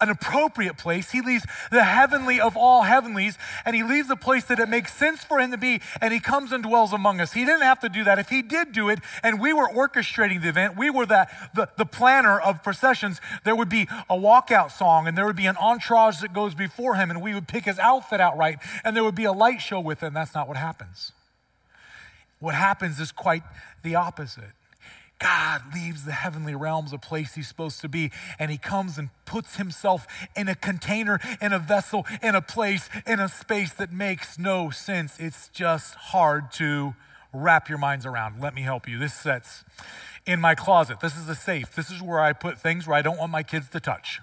an 0.00 0.10
appropriate 0.10 0.76
place. 0.76 1.10
He 1.10 1.20
leaves 1.20 1.44
the 1.70 1.84
heavenly 1.84 2.40
of 2.40 2.56
all 2.56 2.82
heavenlies, 2.82 3.38
and 3.64 3.74
he 3.74 3.82
leaves 3.82 4.10
a 4.10 4.16
place 4.16 4.44
that 4.44 4.58
it 4.58 4.68
makes 4.68 4.94
sense 4.94 5.24
for 5.24 5.38
him 5.38 5.50
to 5.50 5.58
be, 5.58 5.80
and 6.00 6.12
he 6.12 6.20
comes 6.20 6.52
and 6.52 6.62
dwells 6.62 6.92
among 6.92 7.20
us. 7.20 7.32
He 7.32 7.44
didn't 7.44 7.62
have 7.62 7.80
to 7.80 7.88
do 7.88 8.04
that. 8.04 8.18
If 8.18 8.28
he 8.28 8.42
did 8.42 8.72
do 8.72 8.88
it, 8.88 9.00
and 9.22 9.40
we 9.40 9.52
were 9.52 9.68
orchestrating 9.68 10.42
the 10.42 10.48
event, 10.48 10.76
we 10.76 10.90
were 10.90 11.06
the, 11.06 11.26
the, 11.54 11.68
the 11.76 11.86
planner 11.86 12.38
of 12.38 12.62
processions, 12.62 13.20
there 13.44 13.56
would 13.56 13.68
be 13.68 13.88
a 14.10 14.16
walkout 14.16 14.70
song, 14.70 15.06
and 15.06 15.16
there 15.16 15.26
would 15.26 15.36
be 15.36 15.46
an 15.46 15.56
entourage 15.56 16.20
that 16.20 16.32
goes 16.32 16.54
before 16.54 16.96
him, 16.96 17.10
and 17.10 17.22
we 17.22 17.34
would 17.34 17.48
pick 17.48 17.64
his 17.64 17.78
outfit 17.78 18.20
out 18.20 18.36
right, 18.36 18.58
and 18.84 18.96
there 18.96 19.04
would 19.04 19.14
be 19.14 19.24
a 19.24 19.32
light 19.32 19.60
show 19.60 19.80
with 19.80 20.00
him. 20.02 20.14
That's 20.14 20.34
not 20.34 20.48
what 20.48 20.56
happens. 20.56 21.12
What 22.38 22.54
happens 22.54 23.00
is 23.00 23.12
quite 23.12 23.42
the 23.82 23.94
opposite. 23.94 24.52
God 25.18 25.62
leaves 25.74 26.04
the 26.04 26.12
heavenly 26.12 26.54
realms, 26.54 26.92
a 26.92 26.98
place 26.98 27.34
he's 27.34 27.48
supposed 27.48 27.80
to 27.80 27.88
be, 27.88 28.10
and 28.38 28.50
he 28.50 28.58
comes 28.58 28.98
and 28.98 29.08
puts 29.24 29.56
himself 29.56 30.06
in 30.36 30.48
a 30.48 30.54
container, 30.54 31.18
in 31.40 31.52
a 31.52 31.58
vessel, 31.58 32.04
in 32.22 32.34
a 32.34 32.42
place, 32.42 32.90
in 33.06 33.18
a 33.18 33.28
space 33.28 33.72
that 33.74 33.92
makes 33.92 34.38
no 34.38 34.70
sense. 34.70 35.18
It's 35.18 35.48
just 35.48 35.94
hard 35.94 36.52
to 36.52 36.94
wrap 37.32 37.68
your 37.68 37.78
minds 37.78 38.04
around. 38.04 38.40
Let 38.40 38.54
me 38.54 38.62
help 38.62 38.88
you. 38.88 38.98
This 38.98 39.14
sets 39.14 39.64
in 40.26 40.40
my 40.40 40.54
closet. 40.54 41.00
This 41.00 41.16
is 41.16 41.28
a 41.28 41.34
safe. 41.34 41.74
This 41.74 41.90
is 41.90 42.02
where 42.02 42.20
I 42.20 42.32
put 42.32 42.58
things 42.58 42.86
where 42.86 42.96
I 42.96 43.02
don't 43.02 43.18
want 43.18 43.32
my 43.32 43.42
kids 43.42 43.68
to 43.70 43.80
touch, 43.80 44.20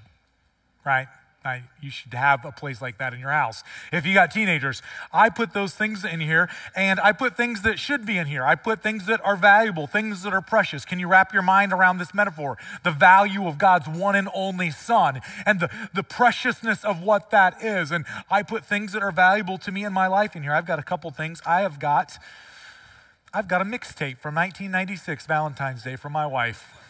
right? 0.85 1.07
I, 1.45 1.63
you 1.81 1.89
should 1.89 2.13
have 2.13 2.45
a 2.45 2.53
place 2.53 2.81
like 2.81 2.97
that 3.00 3.13
in 3.13 3.19
your 3.19 3.31
house. 3.31 3.63
If 3.91 4.05
you 4.05 4.13
got 4.13 4.31
teenagers, 4.31 4.81
I 5.12 5.29
put 5.29 5.53
those 5.53 5.73
things 5.73 6.05
in 6.05 6.21
here 6.21 6.50
and 6.73 7.01
I 7.01 7.12
put 7.12 7.35
things 7.35 7.63
that 7.63 7.79
should 7.79 8.05
be 8.05 8.17
in 8.17 8.27
here. 8.27 8.45
I 8.45 8.55
put 8.55 8.81
things 8.81 9.07
that 9.07 9.19
are 9.25 9.35
valuable, 9.35 9.85
things 9.85 10.23
that 10.23 10.31
are 10.31 10.41
precious. 10.41 10.85
Can 10.85 11.00
you 11.00 11.07
wrap 11.07 11.33
your 11.33 11.41
mind 11.41 11.73
around 11.73 11.97
this 11.97 12.13
metaphor? 12.13 12.57
The 12.83 12.91
value 12.91 13.45
of 13.45 13.57
God's 13.57 13.89
one 13.89 14.15
and 14.15 14.29
only 14.33 14.71
Son 14.71 15.19
and 15.45 15.59
the, 15.59 15.69
the 15.93 16.03
preciousness 16.03 16.85
of 16.85 17.03
what 17.03 17.29
that 17.31 17.62
is. 17.62 17.91
And 17.91 18.05
I 18.29 18.41
put 18.41 18.63
things 18.63 18.93
that 18.93 19.03
are 19.03 19.12
valuable 19.12 19.57
to 19.59 19.71
me 19.71 19.83
in 19.83 19.91
my 19.91 20.07
life 20.07 20.38
in 20.38 20.43
here. 20.43 20.53
I've 20.53 20.65
got 20.65 20.79
a 20.79 20.83
couple 20.83 21.12
things. 21.12 21.41
I 21.45 21.62
have 21.62 21.77
got, 21.77 22.17
I've 23.33 23.50
got 23.50 23.62
a 23.62 23.65
mixtape 23.65 24.17
from 24.19 24.35
1996, 24.35 25.25
Valentine's 25.27 25.83
Day, 25.83 25.97
from 25.97 26.13
my 26.13 26.25
wife. 26.25 26.83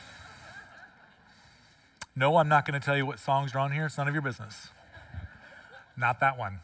No, 2.16 2.38
I'm 2.38 2.48
not 2.48 2.66
going 2.66 2.80
to 2.80 2.86
tell 2.86 2.96
you 2.96 3.06
what 3.06 3.20
songs 3.20 3.56
are 3.56 3.60
on 3.60 3.72
here. 3.72 3.88
It's 3.88 3.98
none 3.98 4.08
of 4.08 4.14
your 4.14 4.22
business. 4.22 4.70
Not 5.98 6.20
that 6.20 6.38
one. 6.38 6.60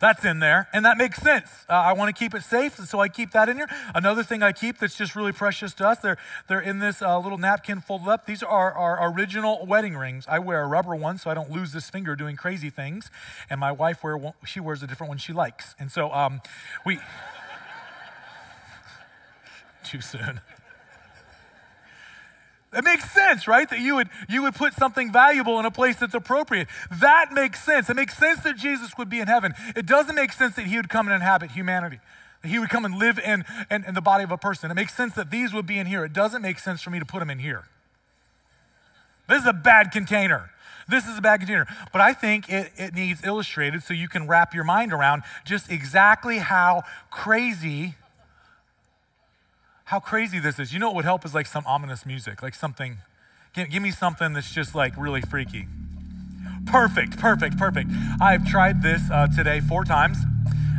That's 0.00 0.24
in 0.24 0.38
there, 0.38 0.68
and 0.72 0.84
that 0.86 0.96
makes 0.96 1.20
sense. 1.20 1.66
Uh, 1.68 1.74
I 1.74 1.92
want 1.92 2.14
to 2.14 2.18
keep 2.18 2.34
it 2.34 2.42
safe, 2.42 2.76
so 2.76 3.00
I 3.00 3.08
keep 3.08 3.32
that 3.32 3.50
in 3.50 3.58
here. 3.58 3.68
Another 3.94 4.22
thing 4.22 4.42
I 4.42 4.52
keep 4.52 4.78
that's 4.78 4.96
just 4.96 5.14
really 5.14 5.32
precious 5.32 5.74
to 5.74 5.86
us, 5.86 5.98
they're, 5.98 6.16
they're 6.48 6.60
in 6.60 6.78
this 6.78 7.02
uh, 7.02 7.18
little 7.18 7.36
napkin 7.36 7.82
folded 7.82 8.08
up. 8.08 8.24
These 8.24 8.42
are 8.42 8.72
our 8.72 9.12
original 9.12 9.66
wedding 9.66 9.94
rings. 9.94 10.24
I 10.26 10.38
wear 10.38 10.62
a 10.62 10.66
rubber 10.66 10.96
one 10.96 11.18
so 11.18 11.28
I 11.28 11.34
don't 11.34 11.50
lose 11.50 11.72
this 11.72 11.90
finger 11.90 12.16
doing 12.16 12.36
crazy 12.36 12.70
things, 12.70 13.10
and 13.50 13.60
my 13.60 13.72
wife 13.72 14.02
wear 14.02 14.16
one, 14.16 14.32
she 14.46 14.58
wears 14.58 14.82
a 14.82 14.86
different 14.86 15.08
one 15.08 15.18
she 15.18 15.34
likes. 15.34 15.74
And 15.78 15.92
so 15.92 16.10
um, 16.12 16.40
we. 16.86 16.98
Too 19.84 20.00
soon. 20.00 20.40
It 22.72 22.84
makes 22.84 23.10
sense, 23.10 23.48
right? 23.48 23.68
That 23.68 23.80
you 23.80 23.96
would, 23.96 24.08
you 24.28 24.42
would 24.42 24.54
put 24.54 24.74
something 24.74 25.10
valuable 25.12 25.58
in 25.58 25.66
a 25.66 25.72
place 25.72 25.96
that's 25.96 26.14
appropriate. 26.14 26.68
That 27.00 27.32
makes 27.32 27.62
sense. 27.64 27.90
It 27.90 27.96
makes 27.96 28.16
sense 28.16 28.40
that 28.44 28.56
Jesus 28.56 28.96
would 28.96 29.08
be 29.08 29.18
in 29.18 29.26
heaven. 29.26 29.54
It 29.74 29.86
doesn't 29.86 30.14
make 30.14 30.32
sense 30.32 30.54
that 30.54 30.66
he 30.66 30.76
would 30.76 30.88
come 30.88 31.08
and 31.08 31.14
inhabit 31.14 31.50
humanity, 31.50 31.98
that 32.42 32.48
he 32.48 32.60
would 32.60 32.68
come 32.68 32.84
and 32.84 32.96
live 32.96 33.18
in, 33.18 33.44
in, 33.70 33.84
in 33.84 33.94
the 33.94 34.00
body 34.00 34.22
of 34.22 34.30
a 34.30 34.38
person. 34.38 34.70
It 34.70 34.74
makes 34.74 34.94
sense 34.94 35.14
that 35.14 35.32
these 35.32 35.52
would 35.52 35.66
be 35.66 35.78
in 35.80 35.86
here. 35.86 36.04
It 36.04 36.12
doesn't 36.12 36.42
make 36.42 36.60
sense 36.60 36.80
for 36.80 36.90
me 36.90 37.00
to 37.00 37.04
put 37.04 37.18
them 37.18 37.30
in 37.30 37.40
here. 37.40 37.64
This 39.28 39.42
is 39.42 39.48
a 39.48 39.52
bad 39.52 39.90
container. 39.90 40.50
This 40.88 41.06
is 41.06 41.18
a 41.18 41.20
bad 41.20 41.40
container. 41.40 41.66
But 41.92 42.02
I 42.02 42.12
think 42.12 42.48
it, 42.48 42.70
it 42.76 42.94
needs 42.94 43.24
illustrated 43.24 43.82
so 43.82 43.94
you 43.94 44.08
can 44.08 44.28
wrap 44.28 44.54
your 44.54 44.64
mind 44.64 44.92
around 44.92 45.22
just 45.44 45.70
exactly 45.70 46.38
how 46.38 46.82
crazy 47.10 47.96
how 49.90 49.98
crazy 49.98 50.38
this 50.38 50.60
is. 50.60 50.72
You 50.72 50.78
know 50.78 50.86
what 50.86 50.94
would 50.94 51.04
help 51.04 51.24
is 51.24 51.34
like 51.34 51.46
some 51.46 51.64
ominous 51.66 52.06
music, 52.06 52.44
like 52.44 52.54
something. 52.54 52.98
Give, 53.52 53.68
give 53.68 53.82
me 53.82 53.90
something 53.90 54.34
that's 54.34 54.54
just 54.54 54.72
like 54.72 54.96
really 54.96 55.20
freaky. 55.20 55.66
Perfect, 56.64 57.18
perfect, 57.18 57.58
perfect. 57.58 57.90
I've 58.20 58.46
tried 58.46 58.82
this 58.82 59.02
uh, 59.10 59.26
today 59.26 59.58
four 59.58 59.84
times, 59.84 60.18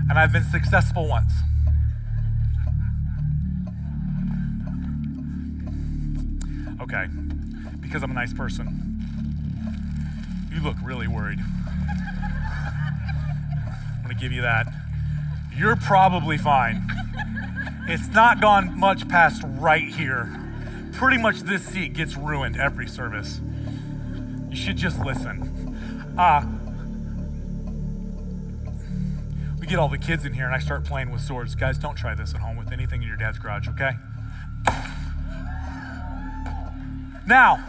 and 0.10 0.18
I've 0.18 0.32
been 0.32 0.46
successful 0.46 1.10
once. 1.10 1.34
Okay, 6.82 7.08
because 7.82 8.04
I'm 8.04 8.12
a 8.12 8.14
nice 8.14 8.34
person. 8.34 8.70
You 10.54 10.64
look 10.64 10.78
really 10.82 11.10
worried. 11.10 11.40
I'm 13.98 14.04
gonna 14.04 14.14
give 14.14 14.32
you 14.32 14.42
that. 14.44 14.68
You're 15.54 15.76
probably 15.76 16.38
fine. 16.38 16.88
It's 17.88 18.08
not 18.10 18.40
gone 18.40 18.78
much 18.80 19.08
past 19.08 19.44
right 19.46 19.88
here. 19.88 20.30
Pretty 20.94 21.18
much 21.18 21.42
this 21.42 21.66
seat 21.66 21.94
gets 21.94 22.16
ruined 22.16 22.58
every 22.58 22.88
service. 22.88 23.42
You 24.50 24.56
should 24.56 24.78
just 24.78 25.00
listen. 25.00 26.16
Uh, 26.18 26.46
we 29.60 29.66
get 29.68 29.80
all 29.80 29.90
the 29.90 29.98
kids 29.98 30.26
in 30.26 30.34
here 30.34 30.46
and 30.46 30.54
I 30.54 30.60
start 30.60 30.86
playing 30.86 31.12
with 31.12 31.22
swords. 31.22 31.56
Guys, 31.56 31.78
don't 31.78 31.96
try 31.96 32.14
this 32.14 32.34
at 32.36 32.42
home 32.42 32.58
with 32.58 32.72
anything 32.72 33.02
in 33.02 33.08
your 33.08 33.18
dad's 33.18 33.40
garage, 33.40 33.68
okay? 33.70 33.92
Now, 37.26 37.64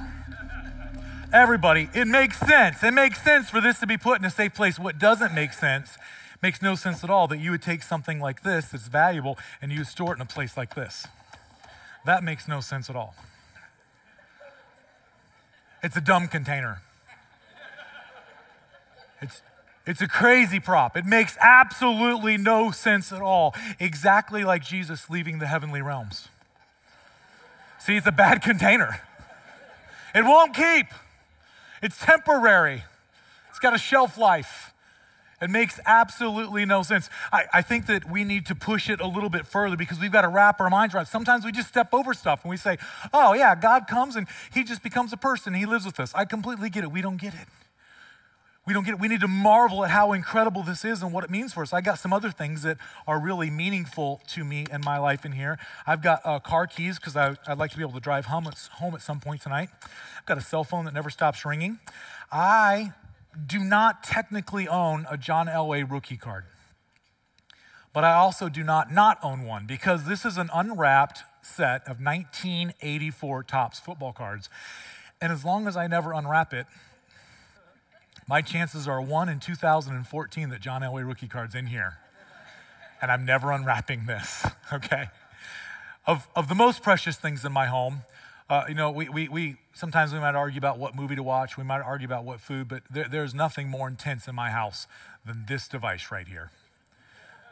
everybody, 1.33 1.89
it 1.95 2.07
makes 2.07 2.39
sense. 2.39 2.83
It 2.83 2.93
makes 2.93 3.23
sense 3.23 3.49
for 3.49 3.61
this 3.61 3.79
to 3.81 3.87
be 3.87 3.97
put 3.97 4.19
in 4.19 4.25
a 4.25 4.31
safe 4.31 4.55
place. 4.55 4.79
What 4.79 4.99
doesn't 4.99 5.35
make 5.35 5.53
sense 5.53 5.97
Makes 6.43 6.61
no 6.61 6.75
sense 6.75 7.05
at 7.05 7.11
all 7.11 7.29
that 7.29 7.39
you 7.39 7.53
would 7.53 7.63
take 7.63 7.83
something 7.83 8.19
like 8.19 8.43
this 8.43 8.71
that's 8.71 8.89
valuable 8.89 9.39
and 9.61 9.71
you 9.71 9.85
store 9.85 10.13
it 10.13 10.17
in 10.17 10.23
a 10.23 10.27
place 10.27 10.57
like 10.57 10.75
this. 10.75 11.07
That 12.05 12.25
makes 12.25 12.49
no 12.49 12.61
sense 12.61 12.91
at 12.91 12.97
all. 12.97 13.15
It's 15.85 15.97
a 15.97 16.01
dumb 16.01 16.27
container. 16.27 16.83
It's, 19.21 19.41
it's 19.87 20.01
a 20.01 20.09
crazy 20.09 20.59
prop. 20.59 20.97
It 20.97 21.07
makes 21.07 21.37
absolutely 21.41 22.37
no 22.37 22.73
sense 22.73 23.13
at 23.13 23.23
all. 23.23 23.55
Exactly 23.79 24.43
like 24.43 24.65
Jesus 24.65 25.09
leaving 25.09 25.39
the 25.39 25.47
heavenly 25.47 25.81
realms. 25.81 26.29
See, 27.79 27.97
it's 27.97 28.07
a 28.07 28.13
bad 28.13 28.43
container. 28.43 29.01
It 30.13 30.25
won't 30.25 30.55
keep. 30.55 30.87
It's 31.83 31.99
temporary. 31.99 32.85
It's 33.51 33.61
got 33.61 33.75
a 33.75 33.79
shelf 33.79 34.19
life. 34.19 34.72
It 35.43 35.51
makes 35.51 35.81
absolutely 35.85 36.65
no 36.65 36.85
sense. 36.85 37.11
I, 37.33 37.45
I 37.53 37.63
think 37.63 37.87
that 37.87 38.09
we 38.09 38.23
need 38.23 38.47
to 38.47 38.55
push 38.55 38.89
it 38.89 39.01
a 39.01 39.09
little 39.09 39.29
bit 39.29 39.45
further 39.45 39.77
because 39.77 39.99
we've 39.99 40.13
got 40.13 40.23
to 40.23 40.29
wrap 40.29 40.61
our 40.61 40.71
minds 40.71 40.95
around. 40.95 41.07
Sometimes 41.07 41.45
we 41.45 41.51
just 41.51 41.69
step 41.69 41.93
over 41.93 42.15
stuff 42.15 42.45
and 42.45 42.51
we 42.51 42.57
say, 42.57 42.79
oh, 43.13 43.33
yeah, 43.33 43.57
God 43.57 43.89
comes 43.89 44.15
and 44.15 44.29
he 44.55 44.63
just 44.63 44.85
becomes 44.85 45.13
a 45.13 45.17
person. 45.17 45.55
He 45.55 45.67
lives 45.67 45.85
with 45.85 45.99
us. 45.99 46.15
I 46.15 46.27
completely 46.27 46.71
get 46.71 46.85
it. 46.85 46.93
We 46.93 47.03
don't 47.03 47.21
get 47.21 47.35
it. 47.35 47.49
We 48.65 48.73
don't 48.73 48.85
get 48.85 48.95
it. 48.95 49.01
We 49.01 49.09
need 49.09 49.21
to 49.23 49.29
marvel 49.29 49.85
at 49.85 49.91
how 49.91 50.13
incredible 50.13 50.63
this 50.63 50.85
is 50.85 51.03
and 51.03 51.13
what 51.13 51.25
it 51.25 51.31
means 51.31 51.53
for 51.53 51.65
us. 51.65 51.73
I 51.73 51.81
got 51.81 51.99
some 51.99 52.13
other 52.13 52.31
things 52.31 52.63
that 52.63 52.79
are 53.09 53.19
really 53.19 53.51
meaningful 53.51 54.21
to 54.29 54.45
me 54.45 54.67
in 54.71 54.83
my 54.83 54.99
life 54.99 55.25
in 55.25 55.33
here. 55.33 55.59
I've 55.85 56.01
got 56.01 56.21
uh, 56.25 56.39
car 56.39 56.69
keys 56.69 57.01
because 57.01 57.17
I'd 57.17 57.59
like 57.59 57.73
to 57.73 57.77
be 57.77 57.83
able 57.83 57.95
to 57.95 58.01
drive 58.01 58.27
home 58.27 58.47
at, 58.47 58.57
home 58.75 58.95
at 58.95 59.03
some 59.03 59.19
point 59.19 59.41
tonight. 59.41 59.71
I've 60.19 60.27
got 60.27 60.39
a 60.39 60.43
cell 60.43 60.63
phone 60.63 60.85
that 60.85 60.95
never 60.95 61.11
stops 61.11 61.45
ringing. 61.45 61.81
I 62.31 62.93
do 63.47 63.59
not 63.59 64.03
technically 64.03 64.69
own 64.69 65.07
a 65.11 65.17
John 65.17 65.47
Elway 65.47 65.89
rookie 65.89 66.17
card. 66.17 66.45
But 67.93 68.05
I 68.05 68.15
also 68.15 68.49
do 68.49 68.63
not 68.63 68.91
not 68.93 69.19
own 69.23 69.45
one 69.45 69.67
because 69.67 70.07
this 70.07 70.25
is 70.25 70.39
an 70.39 70.51
unwrapped 70.53 71.23
set 71.43 71.83
of 71.83 72.01
1984 72.01 73.43
Topps 73.45 73.81
football 73.81 74.13
cards. 74.13 74.49
And 75.21 75.33
as 75.33 75.45
long 75.45 75.67
as 75.67 75.77
I 75.77 75.87
never 75.87 76.13
unwrap 76.13 76.53
it, 76.55 76.67
my 78.29 78.41
chances 78.41 78.89
are 78.89 79.01
one 79.01 79.29
in 79.29 79.41
2014 79.41 80.49
that 80.51 80.61
John 80.61 80.83
Elway 80.83 81.07
rookie 81.07 81.29
card's 81.29 81.55
in 81.55 81.67
here. 81.67 81.99
And 83.01 83.11
I'm 83.11 83.25
never 83.25 83.51
unwrapping 83.51 84.07
this, 84.07 84.47
okay? 84.73 85.07
Of, 86.07 86.29
of 86.35 86.49
the 86.49 86.55
most 86.55 86.83
precious 86.83 87.17
things 87.17 87.45
in 87.45 87.53
my 87.53 87.67
home, 87.67 88.03
uh, 88.53 88.67
you 88.69 88.75
know, 88.75 88.91
we, 88.91 89.09
we, 89.09 89.29
we 89.29 89.57
sometimes 89.73 90.13
we 90.13 90.19
might 90.19 90.35
argue 90.35 90.59
about 90.59 90.79
what 90.79 90.95
movie 90.95 91.17
to 91.17 91.23
watch, 91.23 91.57
we 91.57 91.65
might 91.65 91.81
argue 91.81 92.07
about 92.07 92.23
what 92.23 92.39
food, 92.39 92.69
but 92.69 92.83
there, 92.91 93.09
there's 93.09 93.33
nothing 93.33 93.67
more 93.67 93.89
intense 93.89 94.29
in 94.29 94.35
my 94.35 94.51
house 94.51 94.87
than 95.25 95.47
this 95.49 95.67
device 95.67 96.13
right 96.13 96.29
here. 96.29 96.51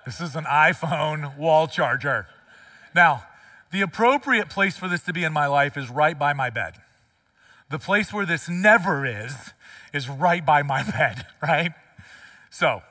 This 0.04 0.20
is 0.20 0.36
an 0.36 0.44
iPhone 0.44 1.38
wall 1.38 1.68
charger. 1.68 2.26
Now, 2.94 3.22
the 3.72 3.80
appropriate 3.80 4.50
place 4.50 4.76
for 4.76 4.88
this 4.88 5.02
to 5.04 5.14
be 5.14 5.24
in 5.24 5.32
my 5.32 5.46
life 5.46 5.78
is 5.78 5.88
right 5.88 6.18
by 6.18 6.34
my 6.34 6.50
bed. 6.50 6.74
The 7.70 7.78
place 7.78 8.12
where 8.12 8.26
this 8.26 8.46
never 8.46 9.06
is, 9.06 9.54
is 9.94 10.06
right 10.06 10.44
by 10.44 10.62
my 10.62 10.82
bed, 10.90 11.24
right? 11.42 11.72
So, 12.50 12.82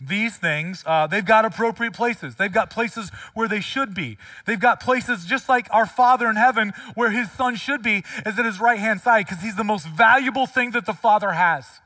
these 0.00 0.36
things, 0.36 0.82
uh, 0.86 1.06
they've 1.06 1.24
got 1.24 1.44
appropriate 1.44 1.92
places. 1.92 2.36
They've 2.36 2.52
got 2.52 2.70
places 2.70 3.10
where 3.34 3.48
they 3.48 3.60
should 3.60 3.94
be. 3.94 4.18
They've 4.46 4.60
got 4.60 4.80
places 4.80 5.24
just 5.24 5.48
like 5.48 5.68
our 5.70 5.86
Father 5.86 6.28
in 6.28 6.36
heaven 6.36 6.72
where 6.94 7.10
his 7.10 7.30
Son 7.30 7.56
should 7.56 7.82
be, 7.82 8.04
is 8.26 8.38
at 8.38 8.44
his 8.44 8.60
right 8.60 8.78
hand 8.78 9.00
side 9.00 9.26
because 9.26 9.42
he's 9.42 9.56
the 9.56 9.64
most 9.64 9.86
valuable 9.86 10.46
thing 10.46 10.72
that 10.72 10.86
the 10.86 10.92
Father 10.92 11.32
has. 11.32 11.80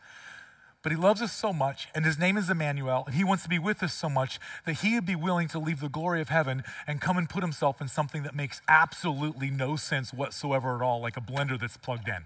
But 0.83 0.93
he 0.93 0.99
loves 0.99 1.23
us 1.23 1.33
so 1.33 1.55
much, 1.55 1.89
and 1.95 2.05
his 2.05 2.19
name 2.19 2.37
is 2.37 2.51
Emmanuel, 2.51 3.05
and 3.07 3.15
he 3.15 3.25
wants 3.25 3.43
to 3.45 3.49
be 3.49 3.59
with 3.59 3.83
us 3.83 3.95
so 3.95 4.11
much 4.11 4.39
that 4.67 4.75
he 4.75 4.95
would 4.95 5.07
be 5.07 5.17
willing 5.17 5.49
to 5.49 5.59
leave 5.59 5.81
the 5.81 5.89
glory 5.89 6.21
of 6.21 6.29
heaven 6.29 6.63
and 6.87 7.01
come 7.01 7.17
and 7.17 7.27
put 7.27 7.43
himself 7.43 7.81
in 7.81 7.89
something 7.89 8.23
that 8.23 8.35
makes 8.35 8.61
absolutely 8.69 9.49
no 9.49 9.77
sense 9.77 10.13
whatsoever 10.13 10.77
at 10.77 10.83
all, 10.83 11.01
like 11.01 11.17
a 11.17 11.23
blender 11.23 11.59
that's 11.59 11.79
plugged 11.79 12.07
in. 12.07 12.25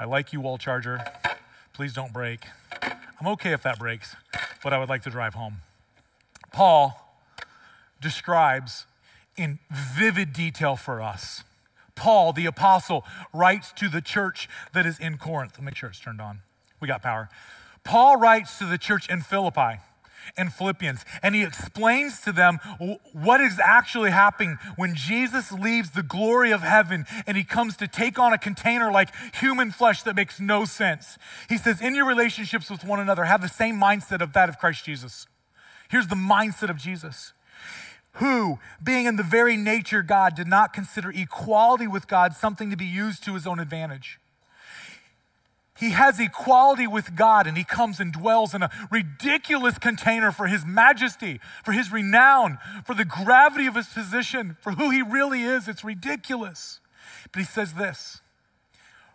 I 0.00 0.06
like 0.06 0.32
you, 0.32 0.40
wall 0.40 0.56
charger. 0.56 1.04
Please 1.74 1.92
don't 1.92 2.12
break. 2.12 2.46
I'm 3.22 3.28
okay 3.34 3.52
if 3.52 3.62
that 3.62 3.78
breaks, 3.78 4.16
but 4.64 4.72
I 4.72 4.78
would 4.78 4.88
like 4.88 5.04
to 5.04 5.10
drive 5.10 5.34
home. 5.34 5.58
Paul 6.52 7.20
describes 8.00 8.86
in 9.36 9.60
vivid 9.70 10.32
detail 10.32 10.74
for 10.74 11.00
us. 11.00 11.44
Paul, 11.94 12.32
the 12.32 12.46
apostle, 12.46 13.04
writes 13.32 13.70
to 13.74 13.88
the 13.88 14.00
church 14.00 14.48
that 14.74 14.86
is 14.86 14.98
in 14.98 15.18
Corinth. 15.18 15.52
Let 15.52 15.60
me 15.60 15.66
make 15.66 15.76
sure 15.76 15.88
it's 15.88 16.00
turned 16.00 16.20
on. 16.20 16.40
We 16.80 16.88
got 16.88 17.00
power. 17.00 17.28
Paul 17.84 18.16
writes 18.16 18.58
to 18.58 18.66
the 18.66 18.76
church 18.76 19.08
in 19.08 19.20
Philippi 19.20 19.78
and 20.36 20.52
Philippians, 20.52 21.04
and 21.22 21.34
he 21.34 21.42
explains 21.42 22.20
to 22.20 22.32
them 22.32 22.58
what 23.12 23.40
is 23.40 23.60
actually 23.62 24.10
happening 24.10 24.58
when 24.76 24.94
Jesus 24.94 25.52
leaves 25.52 25.90
the 25.90 26.02
glory 26.02 26.50
of 26.50 26.60
heaven 26.60 27.06
and 27.26 27.36
he 27.36 27.44
comes 27.44 27.76
to 27.76 27.88
take 27.88 28.18
on 28.18 28.32
a 28.32 28.38
container 28.38 28.90
like 28.90 29.10
human 29.34 29.70
flesh 29.70 30.02
that 30.02 30.16
makes 30.16 30.40
no 30.40 30.64
sense. 30.64 31.18
He 31.48 31.58
says, 31.58 31.80
In 31.80 31.94
your 31.94 32.06
relationships 32.06 32.70
with 32.70 32.84
one 32.84 33.00
another, 33.00 33.24
have 33.24 33.42
the 33.42 33.48
same 33.48 33.80
mindset 33.80 34.20
of 34.20 34.32
that 34.32 34.48
of 34.48 34.58
Christ 34.58 34.84
Jesus. 34.84 35.26
Here's 35.88 36.08
the 36.08 36.14
mindset 36.14 36.70
of 36.70 36.76
Jesus 36.76 37.32
who, 38.16 38.58
being 38.82 39.06
in 39.06 39.16
the 39.16 39.22
very 39.22 39.56
nature 39.56 40.02
God, 40.02 40.34
did 40.34 40.46
not 40.46 40.72
consider 40.72 41.10
equality 41.10 41.86
with 41.86 42.06
God 42.06 42.34
something 42.34 42.70
to 42.70 42.76
be 42.76 42.84
used 42.84 43.24
to 43.24 43.34
his 43.34 43.46
own 43.46 43.58
advantage. 43.58 44.18
He 45.82 45.90
has 45.90 46.20
equality 46.20 46.86
with 46.86 47.16
God 47.16 47.48
and 47.48 47.58
he 47.58 47.64
comes 47.64 47.98
and 47.98 48.12
dwells 48.12 48.54
in 48.54 48.62
a 48.62 48.70
ridiculous 48.88 49.78
container 49.78 50.30
for 50.30 50.46
his 50.46 50.64
majesty, 50.64 51.40
for 51.64 51.72
his 51.72 51.90
renown, 51.90 52.58
for 52.84 52.94
the 52.94 53.04
gravity 53.04 53.66
of 53.66 53.74
his 53.74 53.88
position, 53.88 54.56
for 54.60 54.74
who 54.74 54.90
he 54.90 55.02
really 55.02 55.42
is. 55.42 55.66
It's 55.66 55.82
ridiculous. 55.82 56.78
But 57.32 57.40
he 57.40 57.44
says 57.44 57.74
this 57.74 58.20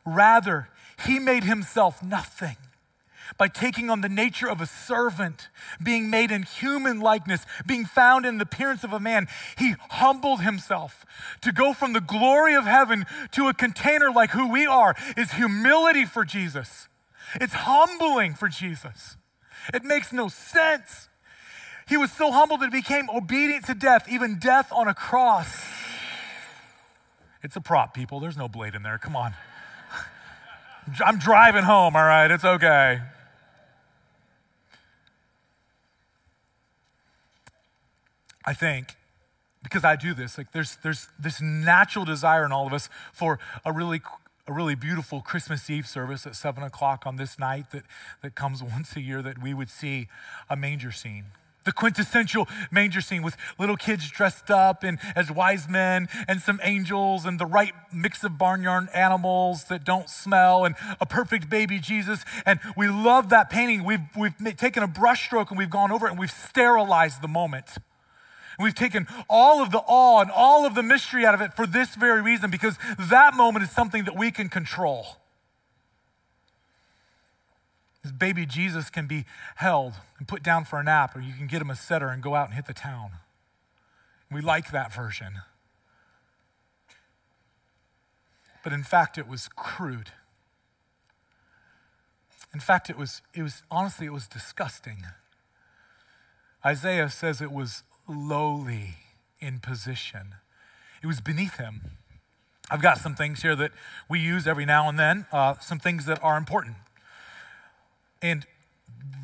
Rather, 0.06 0.68
he 1.06 1.20
made 1.20 1.46
himself 1.46 2.04
nothing 2.04 2.58
by 3.38 3.48
taking 3.48 3.90
on 3.90 4.02
the 4.02 4.10
nature 4.10 4.50
of 4.50 4.62
a 4.62 4.66
servant, 4.66 5.50
being 5.82 6.10
made 6.10 6.32
in 6.32 6.44
human 6.44 7.00
likeness, 7.00 7.46
being 7.66 7.86
found 7.86 8.26
in 8.26 8.38
the 8.38 8.44
appearance 8.44 8.84
of 8.84 8.94
a 8.94 9.00
man, 9.00 9.28
he 9.58 9.76
humbled 9.90 10.42
himself. 10.42 11.06
To 11.42 11.52
go 11.52 11.74
from 11.74 11.94
the 11.94 12.02
glory 12.02 12.56
of 12.56 12.66
heaven 12.66 13.06
to 13.32 13.48
a 13.48 13.54
container 13.54 14.12
like 14.12 14.32
who 14.32 14.52
we 14.52 14.66
are 14.66 14.96
is 15.16 15.34
humility 15.34 16.06
for 16.06 16.24
Jesus. 16.26 16.88
It's 17.36 17.54
humbling 17.54 18.36
for 18.36 18.48
Jesus. 18.48 19.18
It 19.74 19.84
makes 19.84 20.14
no 20.14 20.30
sense. 20.30 21.10
He 21.88 21.98
was 21.98 22.12
so 22.12 22.32
humble 22.32 22.58
that 22.58 22.74
he 22.74 22.82
became 22.82 23.10
obedient 23.10 23.66
to 23.66 23.74
death, 23.74 24.08
even 24.10 24.40
death 24.40 24.72
on 24.72 24.88
a 24.88 24.94
cross. 24.94 25.66
It's 27.44 27.56
a 27.56 27.62
prop, 27.62 27.94
people. 27.94 28.20
There's 28.20 28.38
no 28.38 28.48
blade 28.48 28.76
in 28.76 28.84
there. 28.84 28.98
Come 28.98 29.16
on. 29.16 29.34
I'm 31.06 31.18
driving 31.18 31.64
home, 31.64 31.96
all 31.96 32.04
right? 32.04 32.30
It's 32.30 32.44
okay. 32.44 33.02
I 38.48 38.54
think, 38.54 38.96
because 39.62 39.84
I 39.84 39.98
do 39.98 40.14
this, 40.14 40.38
like 40.38 40.54
there's, 40.54 40.78
there's 40.78 41.10
this 41.20 41.42
natural 41.42 42.06
desire 42.06 42.46
in 42.46 42.54
all 42.54 42.66
of 42.66 42.72
us 42.72 42.88
for 43.12 43.40
a 43.66 43.74
really 43.74 44.02
a 44.48 44.54
really 44.54 44.76
beautiful 44.76 45.20
Christmas 45.20 45.70
Eve 45.70 45.86
service 45.86 46.26
at 46.26 46.34
seven 46.34 46.64
o'clock 46.64 47.04
on 47.06 47.18
this 47.18 47.38
night 47.38 47.72
that, 47.72 47.84
that 48.24 48.34
comes 48.34 48.64
once 48.76 48.96
a 48.96 49.02
year 49.02 49.22
that 49.22 49.42
we 49.42 49.54
would 49.54 49.70
see 49.70 50.08
a 50.50 50.56
manger 50.56 50.92
scene. 50.92 51.26
The 51.66 51.74
quintessential 51.74 52.48
manger 52.72 53.02
scene 53.02 53.22
with 53.22 53.36
little 53.60 53.76
kids 53.76 54.10
dressed 54.10 54.50
up 54.50 54.86
and 54.86 55.00
as 55.18 55.30
wise 55.30 55.68
men 55.68 56.08
and 56.26 56.42
some 56.42 56.62
angels 56.64 57.26
and 57.26 57.38
the 57.38 57.46
right 57.46 57.74
mix 57.92 58.24
of 58.24 58.38
barnyard 58.38 58.88
animals 58.94 59.66
that 59.66 59.84
don't 59.84 60.10
smell 60.10 60.64
and 60.64 60.76
a 61.02 61.06
perfect 61.06 61.50
baby 61.50 61.80
Jesus. 61.80 62.24
And 62.46 62.62
we 62.78 62.88
love 62.88 63.28
that 63.32 63.50
painting. 63.50 63.84
We've, 63.84 64.00
we've 64.16 64.34
taken 64.56 64.82
a 64.82 64.88
brushstroke 64.88 65.50
and 65.50 65.58
we've 65.58 65.70
gone 65.70 65.92
over 65.92 66.08
it 66.08 66.12
and 66.12 66.20
we've 66.20 66.32
sterilized 66.32 67.22
the 67.22 67.28
moment. 67.28 67.68
And 68.58 68.64
we've 68.64 68.76
taken 68.76 69.08
all 69.30 69.62
of 69.62 69.72
the 69.72 69.84
awe 69.86 70.22
and 70.22 70.32
all 70.32 70.66
of 70.66 70.74
the 70.74 70.84
mystery 70.84 71.26
out 71.26 71.36
of 71.36 71.42
it 71.42 71.54
for 71.54 71.68
this 71.68 71.96
very 71.96 72.22
reason, 72.22 72.50
because 72.50 72.78
that 72.98 73.36
moment 73.36 73.64
is 73.64 73.72
something 73.72 74.04
that 74.06 74.18
we 74.18 74.32
can 74.32 74.50
control. 74.50 75.18
This 78.04 78.12
baby 78.12 78.46
Jesus 78.46 78.90
can 78.90 79.06
be 79.06 79.26
held 79.58 79.94
and 80.18 80.28
put 80.28 80.42
down 80.42 80.66
for 80.66 80.80
a 80.80 80.84
nap, 80.84 81.16
or 81.16 81.22
you 81.22 81.34
can 81.34 81.48
get 81.48 81.62
him 81.62 81.70
a 81.70 81.76
setter 81.76 82.10
and 82.10 82.24
go 82.24 82.36
out 82.36 82.48
and 82.48 82.56
hit 82.56 82.66
the 82.66 82.74
town. 82.74 83.12
We 84.32 84.42
like 84.42 84.72
that 84.72 84.94
version. 84.94 85.42
But 88.64 88.74
in 88.74 88.84
fact, 88.84 89.18
it 89.18 89.28
was 89.28 89.48
crude. 89.48 90.12
In 92.54 92.60
fact, 92.60 92.90
it 92.90 92.98
was, 92.98 93.22
it 93.34 93.44
was 93.44 93.64
honestly, 93.70 94.08
it 94.08 94.14
was 94.14 94.28
disgusting. 94.28 95.04
Isaiah 96.66 97.10
says 97.10 97.40
it 97.40 97.52
was 97.52 97.84
lowly 98.08 98.96
in 99.40 99.60
position. 99.60 100.36
It 101.02 101.08
was 101.08 101.22
beneath 101.22 101.58
him. 101.58 101.92
I've 102.70 102.82
got 102.82 102.98
some 102.98 103.16
things 103.16 103.42
here 103.42 103.56
that 103.56 103.72
we 104.10 104.20
use 104.20 104.48
every 104.48 104.66
now 104.66 104.90
and 104.90 105.00
then, 105.00 105.26
uh, 105.32 105.56
some 105.60 105.80
things 105.80 106.06
that 106.06 106.22
are 106.22 106.38
important. 106.38 106.76
And 108.22 108.46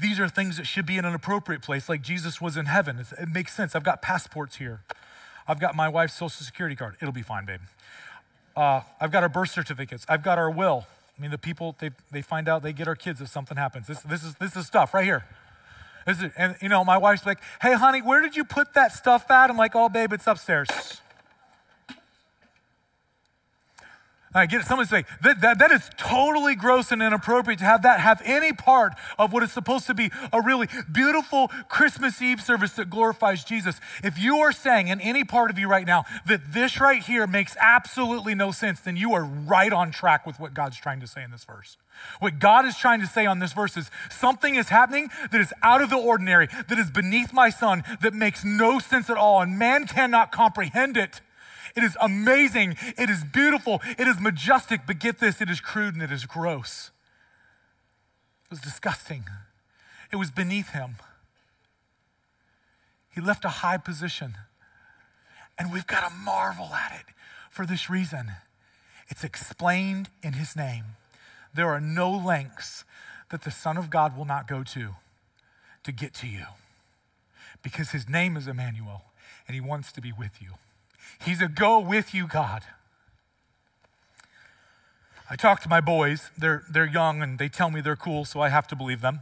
these 0.02 0.20
are 0.20 0.30
things 0.30 0.58
that 0.58 0.66
should 0.66 0.86
be 0.86 0.98
in 0.98 1.06
an 1.06 1.14
appropriate 1.14 1.62
place, 1.62 1.90
like 1.90 2.02
Jesus 2.02 2.40
was 2.40 2.56
in 2.56 2.68
heaven. 2.68 3.00
It's, 3.00 3.12
it 3.14 3.30
makes 3.30 3.54
sense. 3.54 3.76
I've 3.76 3.84
got 3.84 4.02
passports 4.02 4.58
here. 4.58 4.82
I've 5.48 5.60
got 5.60 5.76
my 5.76 5.90
wife's 5.90 6.14
social 6.14 6.46
security 6.46 6.76
card. 6.76 6.96
It'll 7.02 7.14
be 7.14 7.22
fine, 7.22 7.46
babe. 7.46 7.60
Uh, 8.56 8.82
I've 9.02 9.12
got 9.12 9.24
our 9.24 9.30
birth 9.30 9.50
certificates. 9.50 10.06
I've 10.08 10.24
got 10.24 10.38
our 10.38 10.50
will. 10.50 10.86
I 11.18 11.22
mean, 11.22 11.32
the 11.32 11.38
people, 11.38 11.76
they, 11.80 11.92
they 12.12 12.22
find 12.22 12.48
out 12.48 12.64
they 12.64 12.74
get 12.74 12.88
our 12.88 12.96
kids 12.96 13.20
if 13.20 13.28
something 13.28 13.58
happens. 13.58 13.88
This, 13.88 14.02
this, 14.02 14.24
is, 14.24 14.36
this 14.36 14.56
is 14.56 14.68
stuff 14.68 14.94
right 14.94 15.04
here. 15.04 15.26
And, 16.06 16.56
you 16.62 16.70
know, 16.70 16.84
my 16.84 16.98
wife's 16.98 17.26
like, 17.26 17.40
hey, 17.62 17.74
honey, 17.74 18.02
where 18.02 18.22
did 18.22 18.36
you 18.36 18.44
put 18.44 18.74
that 18.74 18.92
stuff 18.92 19.30
at? 19.32 19.50
I'm 19.50 19.58
like, 19.58 19.76
oh, 19.76 19.90
babe, 19.90 20.14
it's 20.14 20.28
upstairs. 20.28 21.02
I 24.34 24.46
get 24.46 24.62
it. 24.62 24.68
Someone 24.68 24.88
say 24.88 25.06
that, 25.22 25.42
that, 25.42 25.60
that 25.60 25.72
is 25.72 25.90
totally 25.98 26.56
gross 26.56 26.92
and 26.92 27.02
inappropriate 27.02 27.60
to 27.60 27.66
have 27.66 27.84
that 27.84 28.00
have 28.00 28.22
any 28.26 28.52
part 28.52 28.94
of 29.20 29.32
what 29.32 29.44
is 29.44 29.52
supposed 29.52 29.86
to 29.88 29.94
be 29.94 30.10
a 30.32 30.42
really 30.42 30.68
beautiful 30.92 31.50
Christmas 31.70 32.22
Eve 32.22 32.42
service 32.42 32.74
that 32.74 32.90
glorifies 32.90 33.44
Jesus. 33.44 33.80
If 34.04 34.18
you 34.18 34.38
are 34.38 34.52
saying 34.52 34.88
in 34.88 35.00
any 35.02 35.24
part 35.24 35.52
of 35.52 35.60
you 35.60 35.68
right 35.68 35.86
now 35.86 36.06
that 36.28 36.54
this 36.54 36.80
right 36.80 37.04
here 37.04 37.28
makes 37.28 37.56
absolutely 37.60 38.34
no 38.34 38.52
sense, 38.52 38.80
then 38.80 38.98
you 38.98 39.14
are 39.14 39.24
right 39.24 39.72
on 39.72 39.92
track 39.92 40.26
with 40.26 40.40
what 40.40 40.54
God's 40.54 40.78
trying 40.78 41.00
to 41.02 41.08
say 41.08 41.24
in 41.24 41.32
this 41.32 41.44
verse. 41.44 41.78
What 42.20 42.40
God 42.40 42.66
is 42.66 42.76
trying 42.76 43.02
to 43.02 43.08
say 43.08 43.26
on 43.26 43.40
this 43.40 43.54
verse 43.54 43.78
is 43.78 43.92
something 44.10 44.56
is 44.56 44.70
happening 44.70 45.10
that 45.32 45.40
is 45.40 45.54
out 45.62 45.82
of 45.82 45.90
the 45.90 45.98
ordinary, 45.98 46.48
that 46.68 46.80
is 46.80 46.90
beneath 46.90 47.34
my 47.34 47.50
son, 47.50 47.84
that 48.02 48.14
makes 48.14 48.44
no 48.44 48.80
sense 48.80 49.10
at 49.10 49.18
all, 49.18 49.42
and 49.42 49.60
man 49.60 49.86
cannot 49.86 50.32
comprehend 50.32 50.98
it. 50.98 51.22
It 51.76 51.84
is 51.84 51.98
amazing. 52.00 52.76
It 52.98 53.10
is 53.10 53.24
beautiful. 53.24 53.82
It 53.98 54.08
is 54.08 54.20
majestic. 54.20 54.82
But 54.86 55.00
get 55.00 55.20
this 55.20 55.42
it 55.42 55.50
is 55.50 55.60
crude 55.60 55.96
and 55.96 56.04
it 56.04 56.12
is 56.12 56.26
gross. 56.26 56.92
It 58.46 58.52
was 58.52 58.60
disgusting. 58.60 59.26
It 60.12 60.18
was 60.18 60.30
beneath 60.30 60.70
him. 60.70 60.96
He 63.10 63.22
left 63.22 63.46
a 63.46 63.50
high 63.50 63.78
position. 63.78 64.36
And 65.58 65.72
we've 65.72 65.88
got 65.88 66.08
to 66.08 66.14
marvel 66.16 66.74
at 66.74 66.92
it 66.92 67.14
for 67.50 67.66
this 67.66 67.90
reason 67.90 68.32
it's 69.10 69.24
explained 69.24 70.10
in 70.24 70.34
his 70.34 70.56
name. 70.56 70.86
There 71.54 71.70
are 71.70 71.82
no 71.82 72.10
lengths 72.10 72.84
that 73.30 73.44
the 73.44 73.52
Son 73.52 73.78
of 73.78 73.90
God 73.90 74.18
will 74.18 74.26
not 74.26 74.48
go 74.48 74.64
to 74.64 74.96
to 75.84 75.92
get 75.92 76.14
to 76.16 76.28
you 76.28 76.46
because 77.62 77.92
his 77.92 78.10
name 78.10 78.38
is 78.38 78.48
Emmanuel 78.48 79.04
and 79.48 79.54
he 79.54 79.62
wants 79.62 79.92
to 79.92 80.02
be 80.02 80.12
with 80.12 80.42
you. 80.42 80.54
He's 81.24 81.42
a 81.42 81.48
go 81.48 81.80
with 81.80 82.14
you 82.14 82.28
God. 82.28 82.64
I 85.30 85.36
talk 85.36 85.62
to 85.62 85.70
my 85.70 85.82
boys. 85.82 86.30
They're, 86.38 86.64
they're 86.70 86.86
young 86.86 87.22
and 87.22 87.40
they 87.40 87.50
tell 87.50 87.72
me 87.72 87.82
they're 87.82 87.96
cool, 87.96 88.26
so 88.26 88.40
I 88.40 88.50
have 88.50 88.68
to 88.68 88.76
believe 88.76 89.02
them. 89.02 89.22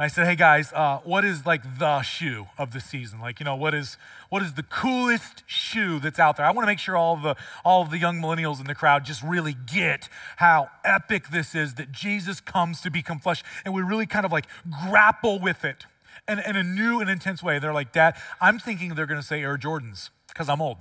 And 0.00 0.06
I 0.06 0.08
said, 0.08 0.26
hey 0.26 0.34
guys, 0.34 0.72
uh, 0.72 1.00
what 1.04 1.26
is 1.26 1.44
like 1.44 1.78
the 1.78 2.00
shoe 2.00 2.46
of 2.56 2.72
the 2.72 2.80
season? 2.80 3.20
Like, 3.20 3.38
you 3.38 3.44
know, 3.44 3.54
what 3.54 3.74
is 3.74 3.98
what 4.30 4.42
is 4.42 4.54
the 4.54 4.62
coolest 4.62 5.42
shoe 5.46 5.98
that's 5.98 6.18
out 6.18 6.38
there? 6.38 6.46
I 6.46 6.52
want 6.52 6.64
to 6.64 6.66
make 6.66 6.78
sure 6.78 6.96
all 6.96 7.18
the 7.18 7.36
all 7.66 7.82
of 7.82 7.90
the 7.90 7.98
young 7.98 8.18
millennials 8.18 8.60
in 8.60 8.66
the 8.66 8.74
crowd 8.74 9.04
just 9.04 9.22
really 9.22 9.54
get 9.54 10.08
how 10.38 10.70
epic 10.84 11.28
this 11.28 11.54
is 11.54 11.74
that 11.74 11.92
Jesus 11.92 12.40
comes 12.40 12.80
to 12.80 12.90
become 12.90 13.18
flesh. 13.18 13.44
And 13.66 13.74
we 13.74 13.82
really 13.82 14.06
kind 14.06 14.24
of 14.24 14.32
like 14.32 14.46
grapple 14.88 15.38
with 15.38 15.66
it 15.66 15.84
in, 16.28 16.38
in 16.38 16.56
a 16.56 16.62
new 16.62 17.00
and 17.00 17.10
intense 17.10 17.42
way. 17.42 17.58
They're 17.58 17.72
like, 17.72 17.92
Dad, 17.92 18.16
I'm 18.40 18.58
thinking 18.58 18.94
they're 18.94 19.06
gonna 19.06 19.22
say 19.22 19.42
Air 19.42 19.56
Jordans 19.56 20.10
because 20.28 20.48
I'm 20.48 20.60
old. 20.60 20.78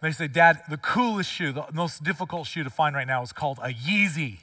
They 0.00 0.12
say, 0.12 0.28
Dad, 0.28 0.62
the 0.68 0.76
coolest 0.76 1.30
shoe, 1.30 1.52
the 1.52 1.64
most 1.72 2.04
difficult 2.04 2.46
shoe 2.46 2.62
to 2.62 2.68
find 2.68 2.94
right 2.94 3.06
now 3.06 3.22
is 3.22 3.32
called 3.32 3.58
a 3.62 3.68
Yeezy. 3.68 4.40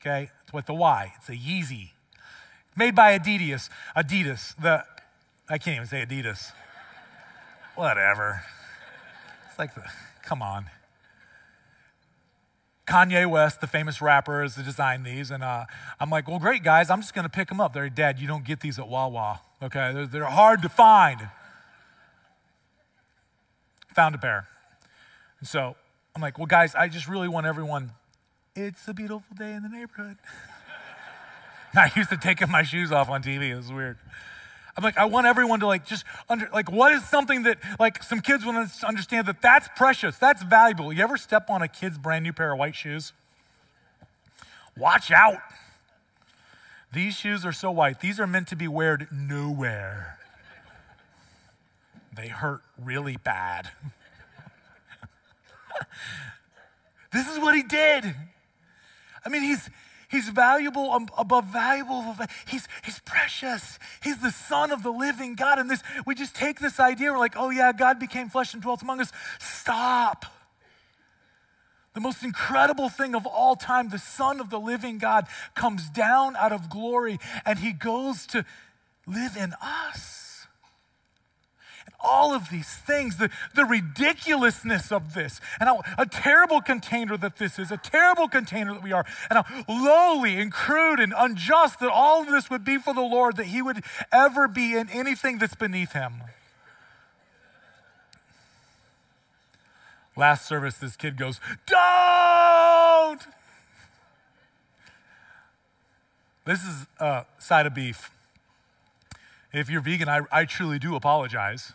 Okay? 0.00 0.30
It's 0.42 0.52
with 0.52 0.66
the 0.66 0.74
Y. 0.74 1.14
It's 1.16 1.30
a 1.30 1.32
Yeezy. 1.32 1.92
Made 2.76 2.94
by 2.94 3.18
Adidas. 3.18 3.70
Adidas. 3.96 4.54
The 4.60 4.84
I 5.48 5.58
can't 5.58 5.76
even 5.76 5.86
say 5.86 6.04
Adidas. 6.04 6.52
Whatever. 7.74 8.42
It's 9.48 9.58
like 9.58 9.74
the, 9.74 9.82
come 10.22 10.42
on. 10.42 10.66
Kanye 12.86 13.28
West, 13.28 13.60
the 13.60 13.66
famous 13.66 14.02
rapper, 14.02 14.42
has 14.42 14.56
designed 14.56 15.06
these. 15.06 15.30
And 15.30 15.42
uh, 15.42 15.64
I'm 15.98 16.10
like, 16.10 16.28
well, 16.28 16.38
great, 16.38 16.62
guys. 16.62 16.90
I'm 16.90 17.00
just 17.00 17.14
going 17.14 17.24
to 17.24 17.30
pick 17.30 17.48
them 17.48 17.60
up. 17.60 17.72
They're, 17.72 17.88
Dad, 17.88 18.18
you 18.18 18.26
don't 18.28 18.44
get 18.44 18.60
these 18.60 18.78
at 18.78 18.88
Wawa. 18.88 19.40
Okay? 19.62 19.92
They're, 19.92 20.06
they're 20.06 20.24
hard 20.24 20.62
to 20.62 20.68
find. 20.68 21.28
found 23.94 24.14
a 24.14 24.18
pair. 24.18 24.48
And 25.40 25.48
so 25.48 25.76
I'm 26.14 26.20
like, 26.20 26.38
well, 26.38 26.46
guys, 26.46 26.74
I 26.74 26.88
just 26.88 27.08
really 27.08 27.28
want 27.28 27.46
everyone, 27.46 27.92
it's 28.54 28.86
a 28.86 28.94
beautiful 28.94 29.34
day 29.36 29.52
in 29.52 29.62
the 29.62 29.68
neighborhood. 29.68 30.16
I 31.74 31.90
used 31.96 32.10
to 32.10 32.16
take 32.16 32.46
my 32.48 32.62
shoes 32.62 32.92
off 32.92 33.08
on 33.08 33.22
TV. 33.22 33.50
It 33.50 33.56
was 33.56 33.72
weird. 33.72 33.98
I'm 34.76 34.82
like, 34.82 34.98
I 34.98 35.04
want 35.04 35.26
everyone 35.26 35.60
to 35.60 35.66
like 35.66 35.86
just 35.86 36.04
under, 36.28 36.48
like, 36.52 36.70
what 36.70 36.92
is 36.92 37.04
something 37.08 37.44
that 37.44 37.58
like 37.78 38.02
some 38.02 38.20
kids 38.20 38.42
to 38.44 38.70
understand 38.86 39.28
that 39.28 39.40
that's 39.40 39.68
precious, 39.76 40.18
that's 40.18 40.42
valuable. 40.42 40.92
You 40.92 41.02
ever 41.02 41.16
step 41.16 41.48
on 41.48 41.62
a 41.62 41.68
kid's 41.68 41.96
brand 41.96 42.24
new 42.24 42.32
pair 42.32 42.52
of 42.52 42.58
white 42.58 42.74
shoes? 42.74 43.12
Watch 44.76 45.12
out. 45.12 45.38
These 46.92 47.14
shoes 47.14 47.44
are 47.44 47.52
so 47.52 47.70
white. 47.70 48.00
These 48.00 48.18
are 48.18 48.26
meant 48.26 48.48
to 48.48 48.56
be 48.56 48.66
worn 48.68 49.06
nowhere. 49.12 50.18
They 52.14 52.28
hurt 52.28 52.62
really 52.80 53.16
bad. 53.16 53.70
this 57.12 57.28
is 57.28 57.38
what 57.38 57.56
he 57.56 57.62
did. 57.62 58.14
I 59.24 59.28
mean, 59.28 59.42
he's 59.42 59.68
He's 60.14 60.28
valuable 60.28 60.92
um, 60.92 61.08
above 61.18 61.46
valuable. 61.46 62.16
He's, 62.46 62.68
he's 62.84 63.00
precious. 63.00 63.80
He's 64.00 64.18
the 64.18 64.30
Son 64.30 64.70
of 64.70 64.84
the 64.84 64.92
living 64.92 65.34
God. 65.34 65.58
And 65.58 65.68
this, 65.68 65.82
we 66.06 66.14
just 66.14 66.36
take 66.36 66.60
this 66.60 66.78
idea, 66.78 67.10
we're 67.10 67.18
like, 67.18 67.34
oh 67.36 67.50
yeah, 67.50 67.72
God 67.72 67.98
became 67.98 68.28
flesh 68.28 68.54
and 68.54 68.62
dwelt 68.62 68.80
among 68.80 69.00
us. 69.00 69.10
Stop. 69.40 70.24
The 71.94 72.00
most 72.00 72.22
incredible 72.22 72.88
thing 72.88 73.16
of 73.16 73.26
all 73.26 73.56
time, 73.56 73.88
the 73.88 73.98
Son 73.98 74.40
of 74.40 74.50
the 74.50 74.60
living 74.60 74.98
God 74.98 75.26
comes 75.56 75.90
down 75.90 76.36
out 76.36 76.52
of 76.52 76.70
glory 76.70 77.18
and 77.44 77.58
he 77.58 77.72
goes 77.72 78.24
to 78.28 78.44
live 79.08 79.36
in 79.36 79.52
us 79.60 80.23
all 82.04 82.34
of 82.34 82.50
these 82.50 82.68
things, 82.68 83.16
the, 83.16 83.30
the 83.54 83.64
ridiculousness 83.64 84.92
of 84.92 85.14
this, 85.14 85.40
and 85.58 85.68
how 85.68 85.82
a 85.98 86.06
terrible 86.06 86.60
container 86.60 87.16
that 87.16 87.38
this 87.38 87.58
is, 87.58 87.70
a 87.70 87.76
terrible 87.76 88.28
container 88.28 88.74
that 88.74 88.82
we 88.82 88.92
are, 88.92 89.04
and 89.30 89.44
how 89.44 89.64
lowly 89.68 90.38
and 90.38 90.52
crude 90.52 91.00
and 91.00 91.14
unjust 91.16 91.80
that 91.80 91.90
all 91.90 92.22
of 92.22 92.28
this 92.28 92.50
would 92.50 92.64
be 92.64 92.78
for 92.78 92.94
the 92.94 93.00
Lord, 93.00 93.36
that 93.36 93.46
He 93.46 93.62
would 93.62 93.82
ever 94.12 94.46
be 94.46 94.76
in 94.76 94.88
anything 94.90 95.38
that's 95.38 95.54
beneath 95.54 95.92
Him. 95.92 96.22
Last 100.16 100.46
service, 100.46 100.76
this 100.76 100.96
kid 100.96 101.16
goes, 101.16 101.40
Don't! 101.66 103.20
This 106.44 106.62
is 106.62 106.86
a 107.00 107.24
side 107.38 107.66
of 107.66 107.74
beef. 107.74 108.10
If 109.52 109.70
you're 109.70 109.80
vegan, 109.80 110.08
I, 110.08 110.22
I 110.30 110.44
truly 110.44 110.78
do 110.78 110.94
apologize. 110.94 111.72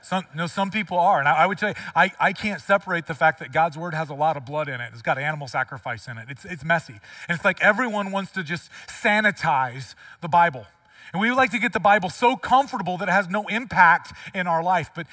Some, 0.00 0.24
you 0.32 0.38
know, 0.38 0.46
some 0.46 0.70
people 0.70 0.98
are. 0.98 1.18
And 1.18 1.28
I, 1.28 1.42
I, 1.42 1.46
would 1.46 1.60
you, 1.60 1.72
I, 1.94 2.12
I 2.20 2.32
can't 2.32 2.60
separate 2.60 3.06
the 3.06 3.14
fact 3.14 3.40
that 3.40 3.52
God's 3.52 3.76
word 3.76 3.94
has 3.94 4.08
a 4.08 4.14
lot 4.14 4.36
of 4.36 4.44
blood 4.44 4.68
in 4.68 4.80
it. 4.80 4.90
It's 4.92 5.02
got 5.02 5.18
animal 5.18 5.48
sacrifice 5.48 6.06
in 6.08 6.18
it. 6.18 6.26
It's, 6.28 6.44
it's 6.44 6.64
messy. 6.64 6.94
And 7.28 7.36
it's 7.36 7.44
like 7.44 7.60
everyone 7.60 8.12
wants 8.12 8.32
to 8.32 8.42
just 8.42 8.70
sanitize 8.86 9.94
the 10.20 10.28
Bible. 10.28 10.66
And 11.12 11.20
we 11.20 11.30
would 11.30 11.36
like 11.36 11.50
to 11.50 11.58
get 11.58 11.72
the 11.72 11.80
Bible 11.80 12.10
so 12.10 12.36
comfortable 12.36 12.96
that 12.98 13.08
it 13.08 13.12
has 13.12 13.28
no 13.28 13.46
impact 13.48 14.12
in 14.34 14.46
our 14.46 14.62
life. 14.62 14.90
But 14.94 15.06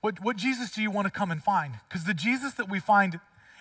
what, 0.00 0.22
what 0.22 0.36
Jesus 0.36 0.70
do 0.70 0.82
you 0.82 0.90
want 0.90 1.06
to 1.06 1.10
come 1.10 1.30
and 1.30 1.42
find? 1.42 1.74
Because 1.88 2.04
the 2.04 2.14
Jesus 2.14 2.54
that 2.54 2.70
we 2.70 2.78
find 2.78 3.20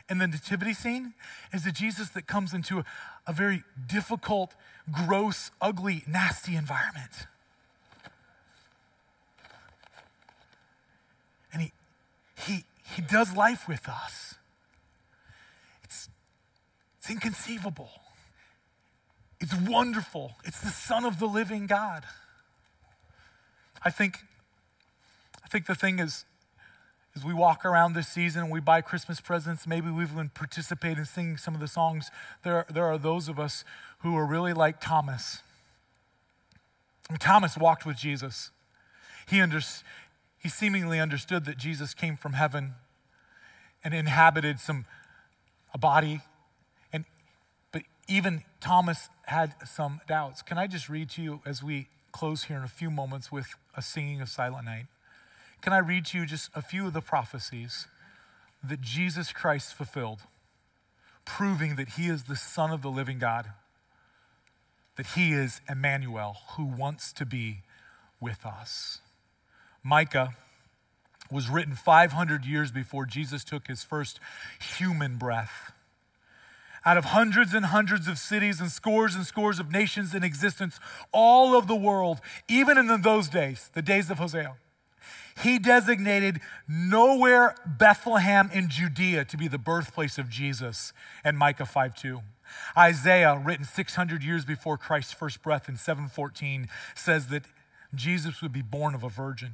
in 0.09 0.19
the 0.19 0.27
nativity 0.27 0.73
scene 0.73 1.13
is 1.51 1.63
the 1.63 1.71
Jesus 1.71 2.09
that 2.09 2.27
comes 2.27 2.53
into 2.53 2.79
a, 2.79 2.85
a 3.25 3.33
very 3.33 3.63
difficult, 3.87 4.53
gross, 4.91 5.51
ugly, 5.61 6.03
nasty 6.07 6.55
environment. 6.55 7.27
and 11.53 11.61
he, 11.61 11.71
he, 12.45 12.65
he 12.95 13.01
does 13.01 13.35
life 13.35 13.67
with 13.67 13.87
us. 13.87 14.35
It's, 15.83 16.09
it's 16.97 17.09
inconceivable. 17.09 17.89
It's 19.39 19.53
wonderful. 19.53 20.33
It's 20.45 20.61
the 20.61 20.69
Son 20.69 21.05
of 21.05 21.19
the 21.19 21.25
living 21.25 21.67
God. 21.67 22.03
I 23.83 23.89
think, 23.89 24.19
I 25.43 25.47
think 25.47 25.65
the 25.65 25.75
thing 25.75 25.99
is, 25.99 26.25
as 27.15 27.23
we 27.23 27.33
walk 27.33 27.65
around 27.65 27.93
this 27.93 28.07
season 28.07 28.43
and 28.43 28.51
we 28.51 28.59
buy 28.59 28.81
Christmas 28.81 29.21
presents, 29.21 29.67
maybe 29.67 29.89
we've 29.91 30.11
even 30.11 30.29
participate 30.29 30.97
in 30.97 31.05
singing 31.05 31.37
some 31.37 31.53
of 31.53 31.59
the 31.59 31.67
songs. 31.67 32.09
There, 32.43 32.65
there 32.69 32.85
are 32.85 32.97
those 32.97 33.27
of 33.27 33.39
us 33.39 33.63
who 33.99 34.15
are 34.15 34.25
really 34.25 34.53
like 34.53 34.81
Thomas. 34.81 35.43
Thomas 37.19 37.57
walked 37.57 37.85
with 37.85 37.97
Jesus. 37.97 38.49
He, 39.27 39.39
under, 39.41 39.59
he 40.43 40.49
seemingly 40.49 40.99
understood 40.99 41.45
that 41.45 41.57
Jesus 41.57 41.93
came 41.93 42.17
from 42.17 42.33
heaven 42.33 42.73
and 43.81 43.93
inhabited 43.93 44.59
some 44.59 44.85
a 45.73 45.77
body 45.77 46.19
and 46.91 47.05
but 47.71 47.83
even 48.09 48.43
Thomas 48.59 49.09
had 49.25 49.55
some 49.65 50.01
doubts. 50.05 50.41
Can 50.41 50.57
I 50.57 50.67
just 50.67 50.89
read 50.89 51.09
to 51.11 51.21
you 51.21 51.41
as 51.45 51.63
we 51.63 51.87
close 52.11 52.43
here 52.43 52.57
in 52.57 52.63
a 52.63 52.67
few 52.67 52.91
moments 52.91 53.31
with 53.31 53.55
a 53.75 53.81
singing 53.81 54.19
of 54.19 54.27
Silent 54.27 54.65
Night? 54.65 54.87
Can 55.61 55.71
I 55.71 55.77
read 55.77 56.05
to 56.07 56.19
you 56.19 56.25
just 56.25 56.51
a 56.53 56.61
few 56.61 56.87
of 56.87 56.93
the 56.93 57.01
prophecies 57.01 57.87
that 58.61 58.81
Jesus 58.81 59.31
Christ 59.31 59.73
fulfilled, 59.73 60.19
proving 61.23 61.77
that 61.77 61.89
he 61.91 62.07
is 62.07 62.25
the 62.25 62.35
Son 62.35 62.69
of 62.69 62.81
the 62.81 62.91
living 62.91 63.17
God, 63.17 63.51
that 64.97 65.07
he 65.15 65.31
is 65.31 65.61
Emmanuel 65.69 66.35
who 66.57 66.65
wants 66.65 67.13
to 67.13 67.25
be 67.25 67.61
with 68.19 68.45
us? 68.45 68.99
Micah 69.83 70.33
was 71.31 71.49
written 71.49 71.75
500 71.75 72.45
years 72.45 72.71
before 72.71 73.05
Jesus 73.05 73.43
took 73.43 73.67
his 73.67 73.83
first 73.83 74.19
human 74.77 75.17
breath. 75.17 75.73
Out 76.85 76.97
of 76.97 77.05
hundreds 77.05 77.53
and 77.53 77.65
hundreds 77.65 78.07
of 78.07 78.17
cities 78.17 78.59
and 78.59 78.69
scores 78.69 79.15
and 79.15 79.25
scores 79.25 79.59
of 79.59 79.71
nations 79.71 80.13
in 80.13 80.23
existence, 80.23 80.79
all 81.11 81.57
of 81.57 81.67
the 81.67 81.75
world, 81.75 82.19
even 82.49 82.77
in 82.77 83.01
those 83.01 83.29
days, 83.29 83.69
the 83.73 83.81
days 83.81 84.09
of 84.09 84.19
Hosea, 84.19 84.55
he 85.41 85.57
designated 85.59 86.39
nowhere 86.67 87.55
Bethlehem 87.65 88.49
in 88.53 88.69
Judea 88.69 89.25
to 89.25 89.37
be 89.37 89.47
the 89.47 89.57
birthplace 89.57 90.17
of 90.17 90.29
Jesus 90.29 90.93
in 91.25 91.35
Micah 91.35 91.65
5 91.65 91.95
2. 91.95 92.19
Isaiah, 92.77 93.41
written 93.43 93.65
600 93.65 94.23
years 94.23 94.45
before 94.45 94.77
Christ's 94.77 95.13
first 95.13 95.41
breath 95.41 95.67
in 95.67 95.75
714, 95.75 96.67
says 96.93 97.27
that 97.27 97.43
Jesus 97.95 98.41
would 98.41 98.51
be 98.51 98.61
born 98.61 98.93
of 98.93 99.03
a 99.03 99.09
virgin. 99.09 99.53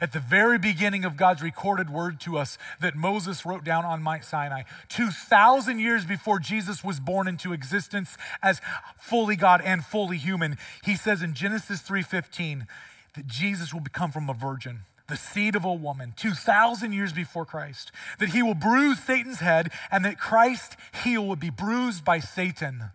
At 0.00 0.12
the 0.12 0.20
very 0.20 0.58
beginning 0.58 1.04
of 1.04 1.16
God's 1.16 1.42
recorded 1.42 1.90
word 1.90 2.20
to 2.20 2.38
us 2.38 2.58
that 2.80 2.96
Moses 2.96 3.44
wrote 3.44 3.64
down 3.64 3.84
on 3.84 4.02
Mount 4.02 4.24
Sinai, 4.24 4.62
2,000 4.88 5.78
years 5.78 6.04
before 6.04 6.38
Jesus 6.38 6.82
was 6.84 7.00
born 7.00 7.28
into 7.28 7.52
existence 7.52 8.16
as 8.42 8.60
fully 8.96 9.36
God 9.36 9.60
and 9.62 9.84
fully 9.84 10.16
human, 10.16 10.58
he 10.84 10.96
says 10.96 11.22
in 11.22 11.34
Genesis 11.34 11.80
3:15 11.80 12.66
that 13.14 13.26
Jesus 13.26 13.72
will 13.74 13.80
become 13.80 14.12
from 14.12 14.28
a 14.28 14.34
virgin 14.34 14.80
the 15.10 15.16
seed 15.16 15.56
of 15.56 15.64
a 15.64 15.74
woman, 15.74 16.14
2,000 16.16 16.92
years 16.92 17.12
before 17.12 17.44
Christ, 17.44 17.92
that 18.18 18.30
he 18.30 18.42
will 18.42 18.54
bruise 18.54 19.00
Satan's 19.00 19.40
head 19.40 19.70
and 19.90 20.04
that 20.04 20.18
Christ's 20.18 20.76
heel 21.04 21.26
would 21.26 21.40
be 21.40 21.50
bruised 21.50 22.04
by 22.04 22.20
Satan. 22.20 22.90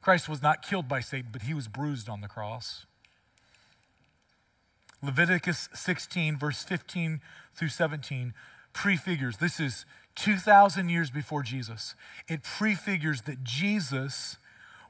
Christ 0.00 0.28
was 0.28 0.40
not 0.40 0.62
killed 0.62 0.88
by 0.88 1.00
Satan, 1.00 1.30
but 1.32 1.42
he 1.42 1.52
was 1.52 1.68
bruised 1.68 2.08
on 2.08 2.20
the 2.22 2.28
cross. 2.28 2.86
Leviticus 5.02 5.68
16, 5.74 6.36
verse 6.36 6.62
15 6.64 7.20
through 7.54 7.68
17, 7.68 8.34
prefigures 8.72 9.38
this 9.38 9.60
is 9.60 9.84
2,000 10.16 10.88
years 10.88 11.10
before 11.10 11.42
Jesus. 11.42 11.94
It 12.26 12.42
prefigures 12.42 13.22
that 13.22 13.44
Jesus 13.44 14.36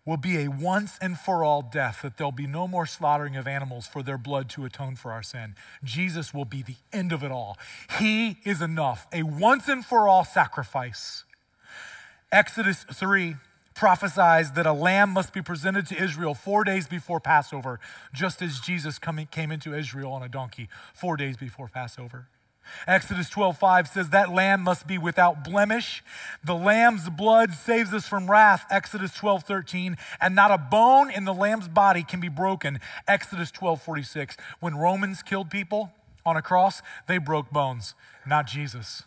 will 0.09 0.17
be 0.17 0.39
a 0.39 0.49
once 0.49 0.97
and 1.03 1.19
for 1.19 1.45
all 1.45 1.61
death, 1.61 2.01
that 2.03 2.17
there'll 2.17 2.33
be 2.33 2.47
no 2.47 2.67
more 2.67 2.87
slaughtering 2.87 3.37
of 3.37 3.47
animals 3.47 3.87
for 3.87 4.03
their 4.03 4.17
blood 4.17 4.49
to 4.49 4.65
atone 4.65 4.97
for 4.97 5.13
our 5.13 5.23
sin. 5.23 5.55
Jesus 5.85 6.33
will 6.33 6.47
be 6.47 6.63
the 6.63 6.77
end 6.95 7.13
of 7.13 7.23
it 7.23 7.31
all. 7.31 7.59
He 7.99 8.39
is 8.43 8.63
enough, 8.63 9.07
a 9.13 9.23
once 9.23 9.69
and 9.69 9.85
for 9.85 10.09
all 10.09 10.25
sacrifice. 10.25 11.25
Exodus 12.33 12.85
3 12.85 13.37
prophesies 13.79 14.53
that 14.53 14.67
a 14.67 14.73
lamb 14.73 15.11
must 15.11 15.33
be 15.33 15.41
presented 15.41 15.87
to 15.87 16.03
Israel 16.03 16.35
four 16.35 16.65
days 16.65 16.89
before 16.89 17.21
Passover, 17.21 17.79
just 18.13 18.43
as 18.43 18.59
Jesus 18.59 18.99
coming, 18.99 19.27
came 19.27 19.53
into 19.53 19.73
Israel 19.73 20.13
on 20.13 20.23
a 20.23 20.29
donkey 20.29 20.69
four 20.93 21.17
days 21.17 21.37
before 21.37 21.69
Passover. 21.69 22.27
Exodus 22.89 23.31
12:5 23.31 23.87
says 23.87 24.11
that 24.11 24.31
lamb 24.31 24.63
must 24.63 24.89
be 24.89 24.99
without 24.99 25.45
blemish. 25.45 26.03
The 26.43 26.57
lamb's 26.57 27.09
blood 27.09 27.55
saves 27.55 27.95
us 27.95 28.07
from 28.07 28.29
wrath. 28.29 28.67
Exodus 28.69 29.13
12:13, 29.13 29.97
and 30.21 30.35
not 30.35 30.51
a 30.51 30.59
bone 30.59 31.09
in 31.09 31.25
the 31.25 31.33
lamb's 31.33 31.69
body 31.69 32.03
can 32.03 32.19
be 32.19 32.29
broken. 32.29 32.81
Exodus 33.07 33.53
12:46. 33.53 34.37
When 34.59 34.77
Romans 34.77 35.23
killed 35.23 35.51
people 35.51 35.93
on 36.27 36.37
a 36.37 36.43
cross, 36.43 36.83
they 37.07 37.19
broke 37.19 37.51
bones, 37.51 37.95
not 38.27 38.49
Jesus. 38.49 39.05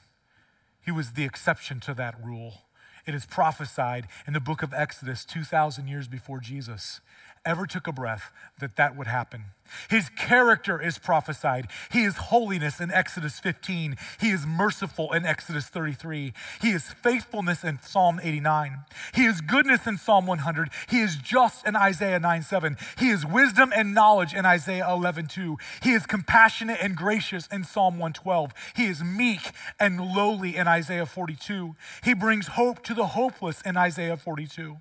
He 0.84 0.92
was 0.92 1.12
the 1.12 1.26
exception 1.26 1.82
to 1.82 1.94
that 1.96 2.16
rule. 2.24 2.64
It 3.12 3.16
is 3.16 3.26
prophesied 3.26 4.08
in 4.26 4.32
the 4.32 4.40
book 4.40 4.64
of 4.64 4.74
Exodus 4.74 5.26
2,000 5.26 5.86
years 5.86 6.08
before 6.08 6.40
Jesus 6.40 7.02
ever 7.46 7.68
took 7.68 7.86
a 7.86 7.92
breath 7.92 8.32
that 8.60 8.78
that 8.78 8.96
would 8.96 9.08
happen. 9.08 9.48
His 9.90 10.10
character 10.10 10.82
is 10.82 10.98
prophesied. 10.98 11.68
He 11.92 12.04
is 12.04 12.18
holiness 12.18 12.80
in 12.80 12.92
Exodus 12.92 13.40
15. 13.40 13.96
He 14.20 14.30
is 14.30 14.46
merciful 14.46 15.12
in 15.14 15.26
Exodus 15.26 15.68
33. 15.68 16.34
He 16.62 16.72
is 16.72 16.94
faithfulness 17.02 17.64
in 17.64 17.80
Psalm 17.82 18.20
89. 18.22 18.80
He 19.14 19.26
is 19.26 19.42
goodness 19.42 19.88
in 19.88 19.98
Psalm 19.98 20.26
100. 20.26 20.70
He 20.90 21.00
is 21.02 21.16
just 21.18 21.66
in 21.66 21.76
Isaiah 21.76 22.20
9 22.20 22.42
7. 22.42 22.78
He 22.98 23.10
is 23.10 23.26
wisdom 23.26 23.72
and 23.76 23.94
knowledge 23.94 24.34
in 24.34 24.46
Isaiah 24.46 24.88
11 24.90 25.28
2. 25.28 25.58
He 25.82 25.92
is 25.92 26.06
compassionate 26.06 26.80
and 26.82 26.96
gracious 26.96 27.48
in 27.48 27.64
Psalm 27.64 27.96
112. 27.96 28.54
He 28.76 28.86
is 28.86 29.04
meek 29.04 29.52
and 29.80 30.00
lowly 30.00 30.56
in 30.56 30.68
Isaiah 30.68 31.06
42. 31.06 31.76
He 32.04 32.14
brings 32.14 32.48
hope 32.48 32.84
to 32.84 32.94
the 32.94 33.08
hopeless 33.08 33.62
in 33.62 33.78
Isaiah 33.78 34.18
42. 34.18 34.78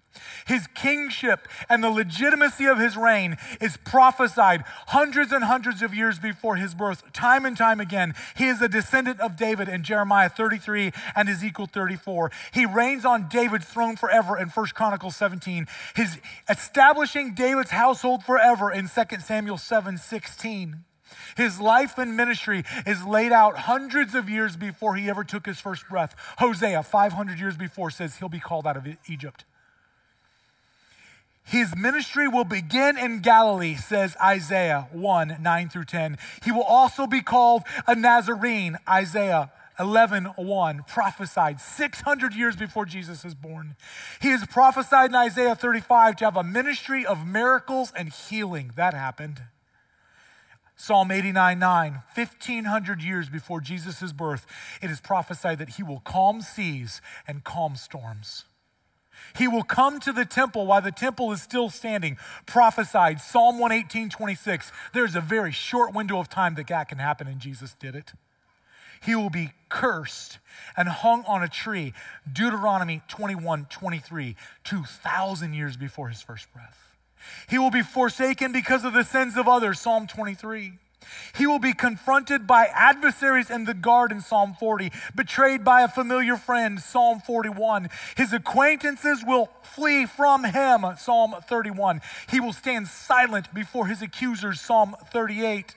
His 0.47 0.67
kingship 0.69 1.47
and 1.69 1.83
the 1.83 1.91
legitimacy 1.91 2.67
of 2.67 2.79
his 2.79 2.97
reign 2.97 3.37
is 3.61 3.77
prophesied 3.77 4.65
hundreds 4.89 5.33
and 5.33 5.45
hundreds 5.45 5.83
of 5.83 5.95
years 5.95 6.19
before 6.19 6.57
his 6.57 6.75
birth, 6.75 7.13
time 7.13 7.45
and 7.45 7.57
time 7.57 7.81
again. 7.81 8.15
He 8.37 8.47
is 8.47 8.61
a 8.63 8.69
descendant 8.69 9.21
of 9.21 9.37
David 9.37 9.69
in 9.69 9.83
Jeremiah 9.83 10.29
33 10.29 10.93
and 11.15 11.29
Ezekiel 11.29 11.67
34. 11.67 12.31
He 12.53 12.67
reigns 12.67 13.05
on 13.05 13.29
David's 13.29 13.67
throne 13.67 13.97
forever 13.97 14.39
in 14.39 14.49
1 14.49 14.67
Chronicles 14.75 15.17
17. 15.17 15.67
His 15.95 16.19
establishing 16.49 17.35
David's 17.35 17.71
household 17.71 18.25
forever 18.25 18.73
in 18.73 18.89
2 18.89 19.21
Samuel 19.21 19.59
7 19.59 19.99
16. 19.99 20.85
His 21.37 21.61
life 21.61 21.99
and 21.99 22.17
ministry 22.17 22.65
is 22.87 23.05
laid 23.05 23.33
out 23.33 23.59
hundreds 23.59 24.15
of 24.15 24.29
years 24.29 24.57
before 24.57 24.97
he 24.97 25.09
ever 25.09 25.25
took 25.25 25.47
his 25.47 25.61
first 25.61 25.89
breath. 25.89 26.15
Hosea, 26.39 26.83
500 26.83 27.39
years 27.39 27.57
before, 27.57 27.91
says 27.91 28.17
he'll 28.17 28.29
be 28.29 28.41
called 28.41 28.67
out 28.67 28.77
of 28.77 28.87
Egypt. 29.09 29.45
His 31.51 31.75
ministry 31.75 32.29
will 32.29 32.45
begin 32.45 32.97
in 32.97 33.23
Galilee, 33.23 33.75
says 33.75 34.17
Isaiah 34.23 34.87
1 34.93 35.39
9 35.41 35.69
through 35.69 35.87
10. 35.87 36.17
He 36.45 36.53
will 36.53 36.63
also 36.63 37.09
be 37.09 37.23
called 37.23 37.65
a 37.89 37.97
Nazarene, 37.97 38.79
Isaiah 38.89 39.51
11 39.77 40.27
1, 40.37 40.85
prophesied 40.87 41.61
600 41.61 42.35
years 42.37 42.55
before 42.55 42.87
Jesus 42.87 43.25
is 43.25 43.35
born. 43.35 43.75
He 44.23 44.29
is 44.31 44.47
prophesied 44.47 45.11
in 45.11 45.17
Isaiah 45.17 45.57
35 45.57 46.15
to 46.19 46.25
have 46.27 46.37
a 46.37 46.45
ministry 46.45 47.05
of 47.05 47.27
miracles 47.27 47.93
and 47.97 48.11
healing. 48.11 48.71
That 48.77 48.95
happened. 48.95 49.41
Psalm 50.77 51.11
89 51.11 51.59
9, 51.59 52.03
1500 52.15 53.03
years 53.03 53.29
before 53.29 53.61
Jesus' 53.61 54.13
birth, 54.13 54.47
it 54.81 54.89
is 54.89 55.01
prophesied 55.01 55.59
that 55.59 55.71
he 55.71 55.83
will 55.83 56.01
calm 56.05 56.43
seas 56.43 57.03
and 57.27 57.43
calm 57.43 57.75
storms. 57.75 58.45
He 59.37 59.49
will 59.49 59.63
come 59.63 60.01
to 60.01 60.13
the 60.13 60.25
temple 60.25 60.67
while 60.67 60.83
the 60.83 60.93
temple 60.93 61.33
is 61.33 61.43
still 61.43 61.71
standing. 61.71 62.17
Prophesied, 62.47 63.21
Psalm 63.21 63.59
118, 63.59 64.11
26. 64.11 64.73
There's 64.93 65.15
a 65.15 65.21
very 65.21 65.53
short 65.53 65.95
window 65.95 66.19
of 66.19 66.29
time 66.29 66.55
that 66.57 66.67
that 66.69 66.89
can 66.89 66.99
happen, 66.99 67.27
and 67.27 67.41
Jesus 67.41 67.75
did 67.75 67.95
it. 67.95 68.13
He 69.03 69.15
will 69.15 69.31
be 69.31 69.53
cursed 69.69 70.39
and 70.77 70.89
hung 70.89 71.25
on 71.27 71.43
a 71.43 71.49
tree. 71.49 71.95
Deuteronomy 72.31 73.03
21, 73.09 73.67
23, 73.71 74.37
2,000 74.65 75.55
years 75.55 75.77
before 75.77 76.09
his 76.09 76.21
first 76.21 76.53
breath. 76.53 76.97
He 77.49 77.59
will 77.59 77.71
be 77.71 77.83
forsaken 77.83 78.53
because 78.53 78.85
of 78.85 78.93
the 78.93 79.05
sins 79.05 79.37
of 79.37 79.49
others. 79.49 79.81
Psalm 79.81 80.07
23. 80.07 80.73
He 81.37 81.47
will 81.47 81.59
be 81.59 81.73
confronted 81.73 82.47
by 82.47 82.67
adversaries 82.67 83.51
in 83.51 83.65
the 83.65 83.75
garden, 83.75 84.21
Psalm 84.21 84.55
40, 84.59 84.93
betrayed 85.15 85.65
by 85.65 85.83
a 85.83 85.89
familiar 85.89 86.37
friend, 86.37 86.81
Psalm 86.81 87.21
41. 87.21 87.89
His 88.17 88.33
acquaintances 88.33 89.25
will 89.27 89.49
flee 89.63 90.07
from 90.07 90.45
him, 90.45 90.85
Psalm 90.99 91.35
31. 91.49 92.01
He 92.31 92.41
will 92.41 92.53
stand 92.53 92.89
silent 92.89 93.53
before 93.55 93.87
his 93.87 94.03
accusers, 94.03 94.61
Psalm 94.61 94.97
38. 95.13 95.75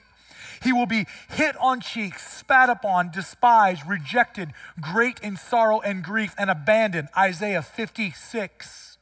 He 0.62 0.72
will 0.72 0.86
be 0.86 1.06
hit 1.28 1.56
on 1.58 1.80
cheeks, 1.80 2.26
spat 2.38 2.70
upon, 2.70 3.10
despised, 3.10 3.82
rejected, 3.86 4.52
great 4.80 5.18
in 5.20 5.36
sorrow 5.36 5.80
and 5.80 6.02
grief, 6.02 6.34
and 6.38 6.50
abandoned, 6.50 7.08
Isaiah 7.16 7.62
56. 7.62 8.93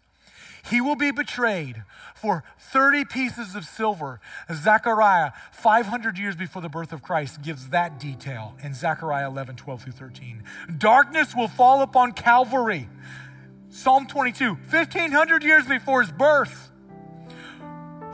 He 0.70 0.80
will 0.80 0.96
be 0.96 1.10
betrayed 1.10 1.82
for 2.14 2.44
30 2.58 3.04
pieces 3.04 3.54
of 3.54 3.64
silver. 3.64 4.20
Zechariah, 4.52 5.32
500 5.50 6.18
years 6.18 6.36
before 6.36 6.62
the 6.62 6.68
birth 6.68 6.92
of 6.92 7.02
Christ, 7.02 7.42
gives 7.42 7.68
that 7.70 7.98
detail 7.98 8.56
in 8.62 8.72
Zechariah 8.72 9.28
11, 9.28 9.56
12 9.56 9.82
through 9.82 9.92
13. 9.92 10.44
Darkness 10.78 11.34
will 11.34 11.48
fall 11.48 11.82
upon 11.82 12.12
Calvary. 12.12 12.88
Psalm 13.70 14.06
22, 14.06 14.54
1500 14.54 15.42
years 15.42 15.66
before 15.66 16.02
his 16.02 16.12
birth. 16.12 16.70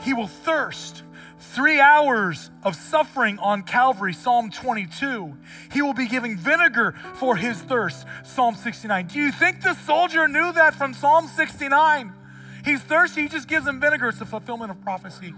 He 0.00 0.14
will 0.14 0.28
thirst. 0.28 1.02
Three 1.40 1.80
hours 1.80 2.50
of 2.62 2.74
suffering 2.74 3.38
on 3.38 3.62
Calvary, 3.62 4.12
Psalm 4.12 4.50
22. 4.50 5.36
He 5.72 5.82
will 5.82 5.94
be 5.94 6.08
giving 6.08 6.36
vinegar 6.36 6.94
for 7.14 7.36
his 7.36 7.60
thirst, 7.62 8.06
Psalm 8.24 8.54
69. 8.54 9.06
Do 9.06 9.18
you 9.18 9.32
think 9.32 9.62
the 9.62 9.74
soldier 9.74 10.26
knew 10.26 10.52
that 10.52 10.74
from 10.74 10.94
Psalm 10.94 11.28
69? 11.28 12.12
He's 12.68 12.82
thirsty, 12.82 13.22
he 13.22 13.28
just 13.28 13.48
gives 13.48 13.66
him 13.66 13.80
vinegar. 13.80 14.10
It's 14.10 14.18
the 14.18 14.26
fulfillment 14.26 14.70
of 14.70 14.78
prophecy. 14.82 15.32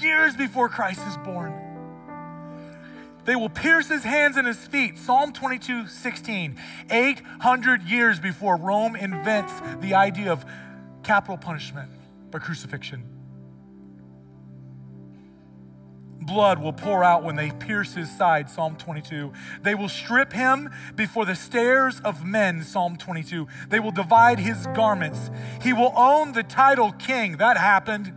Years 0.00 0.34
before 0.34 0.70
Christ 0.70 1.06
is 1.06 1.18
born. 1.18 1.52
They 3.26 3.36
will 3.36 3.50
pierce 3.50 3.88
his 3.88 4.02
hands 4.02 4.38
and 4.38 4.46
his 4.46 4.66
feet. 4.66 4.96
Psalm 4.96 5.34
22, 5.34 5.88
16. 5.88 6.58
800 6.90 7.82
years 7.82 8.18
before 8.18 8.56
Rome 8.56 8.96
invents 8.96 9.52
the 9.80 9.92
idea 9.92 10.32
of 10.32 10.46
capital 11.02 11.36
punishment 11.36 11.90
by 12.30 12.38
crucifixion 12.38 13.13
blood 16.26 16.58
will 16.58 16.72
pour 16.72 17.04
out 17.04 17.22
when 17.22 17.36
they 17.36 17.50
pierce 17.50 17.94
his 17.94 18.10
side, 18.10 18.50
Psalm 18.50 18.76
22. 18.76 19.32
They 19.62 19.74
will 19.74 19.88
strip 19.88 20.32
him 20.32 20.70
before 20.94 21.24
the 21.24 21.34
stares 21.34 22.00
of 22.00 22.24
men, 22.24 22.62
Psalm 22.62 22.96
22. 22.96 23.46
They 23.68 23.80
will 23.80 23.90
divide 23.90 24.38
his 24.38 24.66
garments. 24.74 25.30
He 25.62 25.72
will 25.72 25.92
own 25.96 26.32
the 26.32 26.42
title 26.42 26.92
king. 26.92 27.36
That 27.36 27.56
happened. 27.56 28.12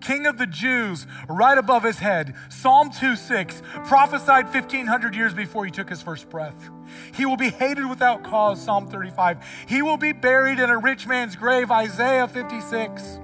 King 0.00 0.26
of 0.26 0.38
the 0.38 0.46
Jews, 0.46 1.06
right 1.28 1.58
above 1.58 1.84
his 1.84 1.98
head. 1.98 2.34
Psalm 2.48 2.90
2 2.90 3.16
6, 3.16 3.62
prophesied 3.84 4.46
1500 4.46 5.14
years 5.14 5.34
before 5.34 5.64
he 5.64 5.70
took 5.70 5.90
his 5.90 6.02
first 6.02 6.30
breath. 6.30 6.70
He 7.14 7.26
will 7.26 7.36
be 7.36 7.50
hated 7.50 7.88
without 7.88 8.24
cause, 8.24 8.62
Psalm 8.62 8.88
35. 8.88 9.44
He 9.68 9.82
will 9.82 9.98
be 9.98 10.12
buried 10.12 10.58
in 10.58 10.70
a 10.70 10.78
rich 10.78 11.06
man's 11.06 11.36
grave, 11.36 11.70
Isaiah 11.70 12.26
56. 12.26 13.20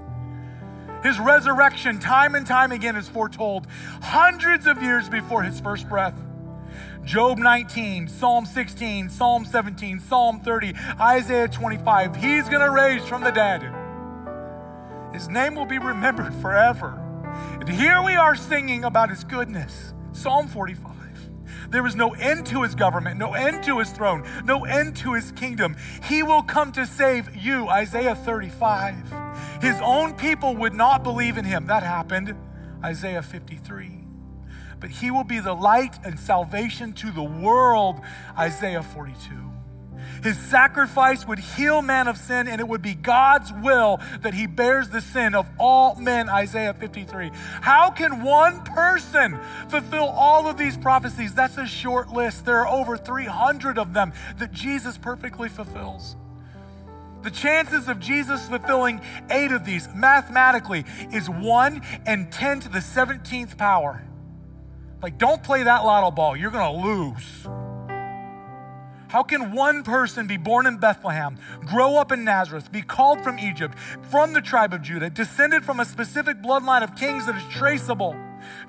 His 1.06 1.20
resurrection, 1.20 2.00
time 2.00 2.34
and 2.34 2.44
time 2.44 2.72
again, 2.72 2.96
is 2.96 3.06
foretold 3.06 3.68
hundreds 4.02 4.66
of 4.66 4.82
years 4.82 5.08
before 5.08 5.44
his 5.44 5.60
first 5.60 5.88
breath. 5.88 6.20
Job 7.04 7.38
19, 7.38 8.08
Psalm 8.08 8.44
16, 8.44 9.10
Psalm 9.10 9.44
17, 9.44 10.00
Psalm 10.00 10.40
30, 10.40 10.74
Isaiah 11.00 11.46
25. 11.46 12.16
He's 12.16 12.48
going 12.48 12.60
to 12.60 12.70
raise 12.70 13.04
from 13.04 13.22
the 13.22 13.30
dead. 13.30 13.62
His 15.14 15.28
name 15.28 15.54
will 15.54 15.64
be 15.64 15.78
remembered 15.78 16.34
forever. 16.34 17.00
And 17.60 17.68
here 17.68 18.02
we 18.02 18.16
are 18.16 18.34
singing 18.34 18.82
about 18.82 19.08
his 19.08 19.22
goodness. 19.22 19.94
Psalm 20.10 20.48
45. 20.48 20.90
There 21.70 21.86
is 21.86 21.94
no 21.94 22.14
end 22.14 22.46
to 22.46 22.64
his 22.64 22.74
government, 22.74 23.16
no 23.16 23.34
end 23.34 23.62
to 23.62 23.78
his 23.78 23.90
throne, 23.90 24.24
no 24.44 24.64
end 24.64 24.96
to 24.96 25.12
his 25.12 25.30
kingdom. 25.30 25.76
He 26.02 26.24
will 26.24 26.42
come 26.42 26.72
to 26.72 26.84
save 26.84 27.36
you, 27.36 27.68
Isaiah 27.68 28.16
35. 28.16 29.25
His 29.60 29.76
own 29.82 30.14
people 30.14 30.56
would 30.56 30.74
not 30.74 31.02
believe 31.02 31.36
in 31.36 31.44
him. 31.44 31.66
That 31.66 31.82
happened, 31.82 32.34
Isaiah 32.84 33.22
53. 33.22 34.04
But 34.78 34.90
he 34.90 35.10
will 35.10 35.24
be 35.24 35.40
the 35.40 35.54
light 35.54 35.98
and 36.04 36.18
salvation 36.18 36.92
to 36.94 37.10
the 37.10 37.22
world, 37.22 38.00
Isaiah 38.36 38.82
42. 38.82 39.46
His 40.22 40.36
sacrifice 40.38 41.26
would 41.26 41.38
heal 41.38 41.82
man 41.82 42.08
of 42.08 42.16
sin, 42.16 42.48
and 42.48 42.60
it 42.60 42.68
would 42.68 42.82
be 42.82 42.94
God's 42.94 43.52
will 43.52 44.00
that 44.20 44.34
he 44.34 44.46
bears 44.46 44.90
the 44.90 45.00
sin 45.00 45.34
of 45.34 45.48
all 45.58 45.94
men, 45.96 46.28
Isaiah 46.28 46.74
53. 46.74 47.30
How 47.60 47.90
can 47.90 48.22
one 48.22 48.62
person 48.64 49.38
fulfill 49.68 50.06
all 50.06 50.46
of 50.46 50.56
these 50.56 50.76
prophecies? 50.76 51.34
That's 51.34 51.58
a 51.58 51.66
short 51.66 52.10
list. 52.10 52.44
There 52.44 52.58
are 52.58 52.68
over 52.68 52.96
300 52.96 53.78
of 53.78 53.94
them 53.94 54.12
that 54.38 54.52
Jesus 54.52 54.98
perfectly 54.98 55.48
fulfills. 55.48 56.16
The 57.22 57.30
chances 57.30 57.88
of 57.88 57.98
Jesus 57.98 58.48
fulfilling 58.48 59.00
eight 59.30 59.52
of 59.52 59.64
these 59.64 59.88
mathematically 59.94 60.84
is 61.12 61.28
1 61.28 61.82
and 62.06 62.30
10 62.30 62.60
to 62.60 62.68
the 62.68 62.78
17th 62.78 63.56
power. 63.56 64.02
Like, 65.02 65.18
don't 65.18 65.42
play 65.42 65.62
that 65.62 65.84
lotto 65.84 66.10
ball, 66.10 66.36
you're 66.36 66.50
going 66.50 66.80
to 66.80 66.86
lose. 66.86 67.46
How 69.08 69.22
can 69.22 69.52
one 69.52 69.82
person 69.82 70.26
be 70.26 70.36
born 70.36 70.66
in 70.66 70.78
Bethlehem, 70.78 71.38
grow 71.64 71.96
up 71.96 72.10
in 72.10 72.24
Nazareth, 72.24 72.72
be 72.72 72.82
called 72.82 73.22
from 73.22 73.38
Egypt, 73.38 73.78
from 74.10 74.32
the 74.32 74.40
tribe 74.40 74.72
of 74.72 74.82
Judah, 74.82 75.10
descended 75.10 75.64
from 75.64 75.80
a 75.80 75.84
specific 75.84 76.42
bloodline 76.42 76.82
of 76.82 76.96
kings 76.96 77.26
that 77.26 77.36
is 77.36 77.44
traceable, 77.48 78.16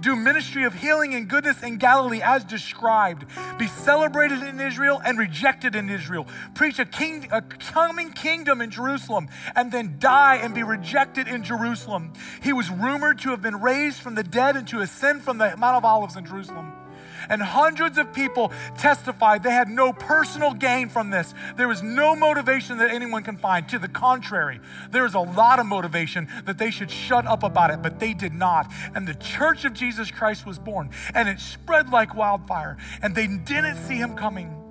Do 0.01 0.15
ministry 0.15 0.63
of 0.63 0.75
healing 0.75 1.15
and 1.15 1.27
goodness 1.27 1.63
in 1.63 1.77
Galilee 1.77 2.21
as 2.21 2.43
described. 2.43 3.25
Be 3.57 3.67
celebrated 3.67 4.43
in 4.43 4.59
Israel 4.59 5.01
and 5.03 5.17
rejected 5.17 5.75
in 5.75 5.89
Israel. 5.89 6.27
Preach 6.53 6.79
a, 6.79 6.85
king, 6.85 7.27
a 7.31 7.41
coming 7.41 8.11
kingdom 8.11 8.61
in 8.61 8.69
Jerusalem 8.69 9.27
and 9.55 9.71
then 9.71 9.95
die 9.99 10.35
and 10.35 10.53
be 10.53 10.63
rejected 10.63 11.27
in 11.27 11.43
Jerusalem. 11.43 12.13
He 12.41 12.53
was 12.53 12.69
rumored 12.69 13.19
to 13.19 13.29
have 13.31 13.41
been 13.41 13.61
raised 13.61 13.99
from 13.99 14.15
the 14.15 14.23
dead 14.23 14.55
and 14.55 14.67
to 14.69 14.81
ascend 14.81 15.23
from 15.23 15.37
the 15.37 15.55
Mount 15.57 15.77
of 15.77 15.85
Olives 15.85 16.15
in 16.15 16.25
Jerusalem 16.25 16.73
and 17.29 17.41
hundreds 17.41 17.97
of 17.97 18.13
people 18.13 18.51
testified 18.77 19.43
they 19.43 19.51
had 19.51 19.69
no 19.69 19.93
personal 19.93 20.53
gain 20.53 20.89
from 20.89 21.09
this. 21.09 21.33
There 21.55 21.67
was 21.67 21.81
no 21.81 22.15
motivation 22.15 22.77
that 22.77 22.91
anyone 22.91 23.23
can 23.23 23.37
find. 23.37 23.67
To 23.69 23.79
the 23.79 23.87
contrary, 23.87 24.59
there 24.91 25.05
is 25.05 25.13
a 25.13 25.19
lot 25.19 25.59
of 25.59 25.65
motivation 25.65 26.27
that 26.45 26.57
they 26.57 26.71
should 26.71 26.91
shut 26.91 27.25
up 27.25 27.43
about 27.43 27.71
it, 27.71 27.81
but 27.81 27.99
they 27.99 28.13
did 28.13 28.33
not. 28.33 28.71
And 28.95 29.07
the 29.07 29.15
church 29.15 29.65
of 29.65 29.73
Jesus 29.73 30.11
Christ 30.11 30.45
was 30.45 30.59
born, 30.59 30.89
and 31.13 31.27
it 31.27 31.39
spread 31.39 31.89
like 31.89 32.15
wildfire, 32.15 32.77
and 33.01 33.15
they 33.15 33.27
didn't 33.27 33.77
see 33.77 33.95
him 33.95 34.15
coming. 34.15 34.66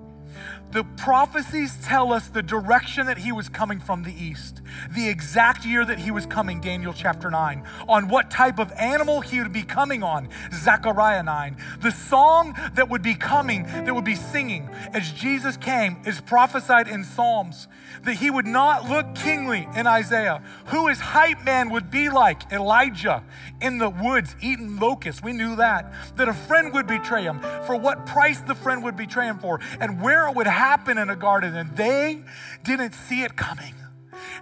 The 0.72 0.84
prophecies 0.96 1.78
tell 1.82 2.12
us 2.12 2.28
the 2.28 2.42
direction 2.42 3.06
that 3.06 3.18
he 3.18 3.32
was 3.32 3.48
coming 3.48 3.78
from 3.80 4.02
the 4.02 4.12
east, 4.12 4.60
the 4.94 5.08
exact 5.08 5.64
year 5.64 5.84
that 5.84 5.98
he 5.98 6.10
was 6.10 6.26
coming, 6.26 6.60
Daniel 6.60 6.92
chapter 6.92 7.30
9, 7.30 7.64
on 7.88 8.08
what 8.08 8.30
type 8.30 8.58
of 8.58 8.72
animal 8.72 9.20
he 9.20 9.40
would 9.40 9.52
be 9.52 9.62
coming 9.62 10.02
on, 10.02 10.28
Zechariah 10.52 11.22
9. 11.22 11.56
The 11.80 11.92
song 11.92 12.54
that 12.74 12.90
would 12.90 13.02
be 13.02 13.14
coming, 13.14 13.62
that 13.62 13.94
would 13.94 14.04
be 14.04 14.16
singing 14.16 14.68
as 14.92 15.12
Jesus 15.12 15.56
came, 15.56 15.98
is 16.04 16.20
prophesied 16.20 16.88
in 16.88 17.04
Psalms 17.04 17.68
that 18.04 18.14
he 18.14 18.30
would 18.30 18.46
not 18.46 18.88
look 18.88 19.14
kingly 19.14 19.68
in 19.76 19.86
Isaiah, 19.86 20.42
who 20.66 20.88
his 20.88 21.00
hype 21.00 21.44
man 21.44 21.70
would 21.70 21.90
be 21.90 22.08
like 22.08 22.52
Elijah 22.52 23.22
in 23.60 23.78
the 23.78 23.90
woods 23.90 24.36
eating 24.40 24.78
locusts. 24.78 25.22
We 25.22 25.32
knew 25.32 25.56
that. 25.56 25.92
That 26.16 26.28
a 26.28 26.34
friend 26.34 26.72
would 26.72 26.86
betray 26.86 27.22
him, 27.22 27.40
for 27.66 27.76
what 27.76 28.06
price 28.06 28.40
the 28.40 28.54
friend 28.54 28.82
would 28.84 28.96
betray 28.96 29.26
him 29.26 29.38
for, 29.38 29.60
and 29.80 30.00
where 30.00 30.28
it 30.28 30.36
would 30.36 30.46
happen 30.46 30.98
in 30.98 31.10
a 31.10 31.16
garden. 31.16 31.56
And 31.56 31.76
they 31.76 32.22
didn't 32.64 32.92
see 32.92 33.22
it 33.22 33.36
coming. 33.36 33.74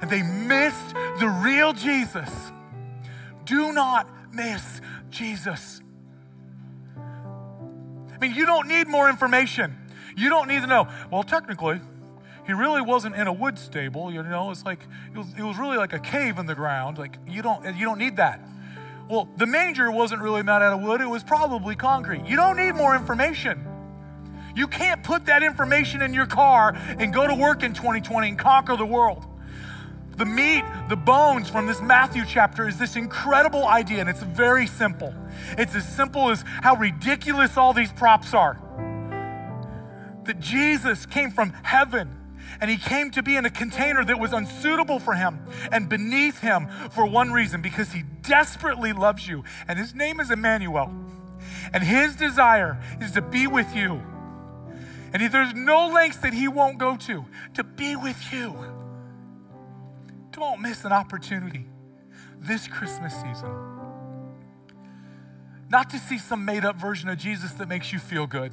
And 0.01 0.11
they 0.11 0.23
missed 0.23 0.95
the 1.21 1.29
real 1.43 1.73
Jesus. 1.73 2.31
Do 3.45 3.73
not 3.73 4.09
miss 4.33 4.81
Jesus. 5.11 5.81
I 6.97 8.19
mean, 8.21 8.35
you 8.35 8.47
don't 8.47 8.69
need 8.69 8.89
more 8.89 9.09
information. 9.09 9.77
You 10.17 10.29
don't 10.29 10.49
need 10.49 10.61
to 10.61 10.67
know, 10.67 10.89
well, 11.11 11.25
technically, 11.25 11.81
he 12.47 12.53
really 12.53 12.83
wasn't 12.83 13.17
in 13.17 13.27
a 13.27 13.33
wood 13.33 13.59
stable, 13.59 14.13
you 14.13 14.23
know, 14.23 14.51
it's 14.51 14.65
like 14.65 14.81
it 15.13 15.19
was, 15.19 15.27
it 15.39 15.43
was 15.43 15.59
really 15.59 15.79
like 15.79 15.93
a 15.93 15.99
cave 15.99 16.39
in 16.39 16.47
the 16.47 16.55
ground. 16.55 16.99
Like 16.99 17.19
you 17.27 17.43
don't 17.43 17.65
you 17.77 17.85
don't 17.85 17.99
need 17.99 18.17
that. 18.17 18.41
Well, 19.09 19.29
the 19.37 19.47
manger 19.47 19.91
wasn't 19.91 20.23
really 20.23 20.43
made 20.43 20.53
out 20.53 20.73
of 20.73 20.81
wood, 20.81 21.01
it 21.01 21.09
was 21.09 21.23
probably 21.23 21.77
concrete. 21.77 22.25
You 22.27 22.37
don't 22.37 22.57
need 22.57 22.73
more 22.73 22.95
information. 22.95 23.67
You 24.57 24.67
can't 24.67 25.03
put 25.03 25.27
that 25.27 25.43
information 25.43 26.01
in 26.01 26.15
your 26.15 26.27
car 26.27 26.75
and 26.99 27.13
go 27.13 27.27
to 27.27 27.35
work 27.35 27.63
in 27.63 27.75
2020 27.75 28.29
and 28.29 28.39
conquer 28.39 28.77
the 28.77 28.87
world. 28.87 29.27
The 30.17 30.25
meat, 30.25 30.63
the 30.89 30.97
bones 30.97 31.51
from 31.51 31.67
this 31.67 31.83
Matthew 31.83 32.23
chapter 32.25 32.69
is 32.69 32.79
this 32.79 32.95
incredible 32.95 33.67
idea, 33.67 33.99
and 33.99 34.09
it's 34.09 34.23
very 34.23 34.69
simple. 34.69 35.13
It's 35.59 35.75
as 35.75 35.87
simple 35.89 36.31
as 36.31 36.45
how 36.63 36.77
ridiculous 36.77 37.57
all 37.57 37.73
these 37.73 37.93
props 37.93 38.33
are. 38.33 38.61
That 40.25 40.39
Jesus 40.39 41.05
came 41.05 41.33
from 41.33 41.51
heaven 41.65 42.24
and 42.61 42.71
he 42.71 42.77
came 42.77 43.11
to 43.13 43.23
be 43.23 43.37
in 43.37 43.45
a 43.45 43.51
container 43.51 44.05
that 44.05 44.19
was 44.19 44.33
unsuitable 44.33 44.99
for 44.99 45.15
him 45.15 45.41
and 45.73 45.89
beneath 45.89 46.41
him 46.41 46.69
for 46.91 47.07
one 47.07 47.33
reason 47.33 47.63
because 47.63 47.93
he 47.93 48.03
desperately 48.23 48.93
loves 48.93 49.27
you. 49.29 49.45
And 49.69 49.79
his 49.79 49.95
name 49.95 50.21
is 50.21 50.31
Emmanuel. 50.31 50.93
And 51.73 51.83
his 51.83 52.17
desire 52.17 52.81
is 53.01 53.13
to 53.13 53.23
be 53.23 53.47
with 53.47 53.75
you. 53.75 54.03
And 55.13 55.23
there's 55.33 55.55
no 55.55 55.89
lengths 55.89 56.19
that 56.19 56.35
he 56.35 56.49
won't 56.49 56.79
go 56.79 56.97
to 56.97 57.25
to 57.55 57.65
be 57.65 57.97
with 57.97 58.33
you. 58.33 58.57
Don't 60.33 60.61
miss 60.61 60.85
an 60.85 60.93
opportunity 60.93 61.67
this 62.41 62.67
Christmas 62.67 63.15
season. 63.15 63.51
Not 65.69 65.91
to 65.91 65.99
see 65.99 66.19
some 66.19 66.45
made 66.45 66.65
up 66.65 66.77
version 66.77 67.09
of 67.09 67.19
Jesus 67.19 67.53
that 67.53 67.69
makes 67.69 67.93
you 67.93 67.99
feel 67.99 68.27
good 68.27 68.53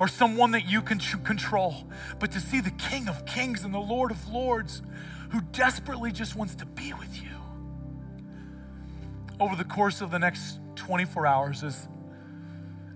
or 0.00 0.08
someone 0.08 0.52
that 0.52 0.68
you 0.68 0.82
can 0.82 0.98
control, 0.98 1.84
but 2.18 2.30
to 2.32 2.40
see 2.40 2.60
the 2.60 2.70
King 2.70 3.08
of 3.08 3.26
Kings 3.26 3.64
and 3.64 3.74
the 3.74 3.78
Lord 3.78 4.10
of 4.10 4.28
Lords 4.28 4.82
who 5.30 5.40
desperately 5.52 6.12
just 6.12 6.36
wants 6.36 6.54
to 6.56 6.66
be 6.66 6.92
with 6.94 7.22
you. 7.22 7.28
Over 9.40 9.56
the 9.56 9.64
course 9.64 10.00
of 10.00 10.10
the 10.10 10.18
next 10.18 10.58
24 10.76 11.26
hours, 11.26 11.62
as, 11.62 11.88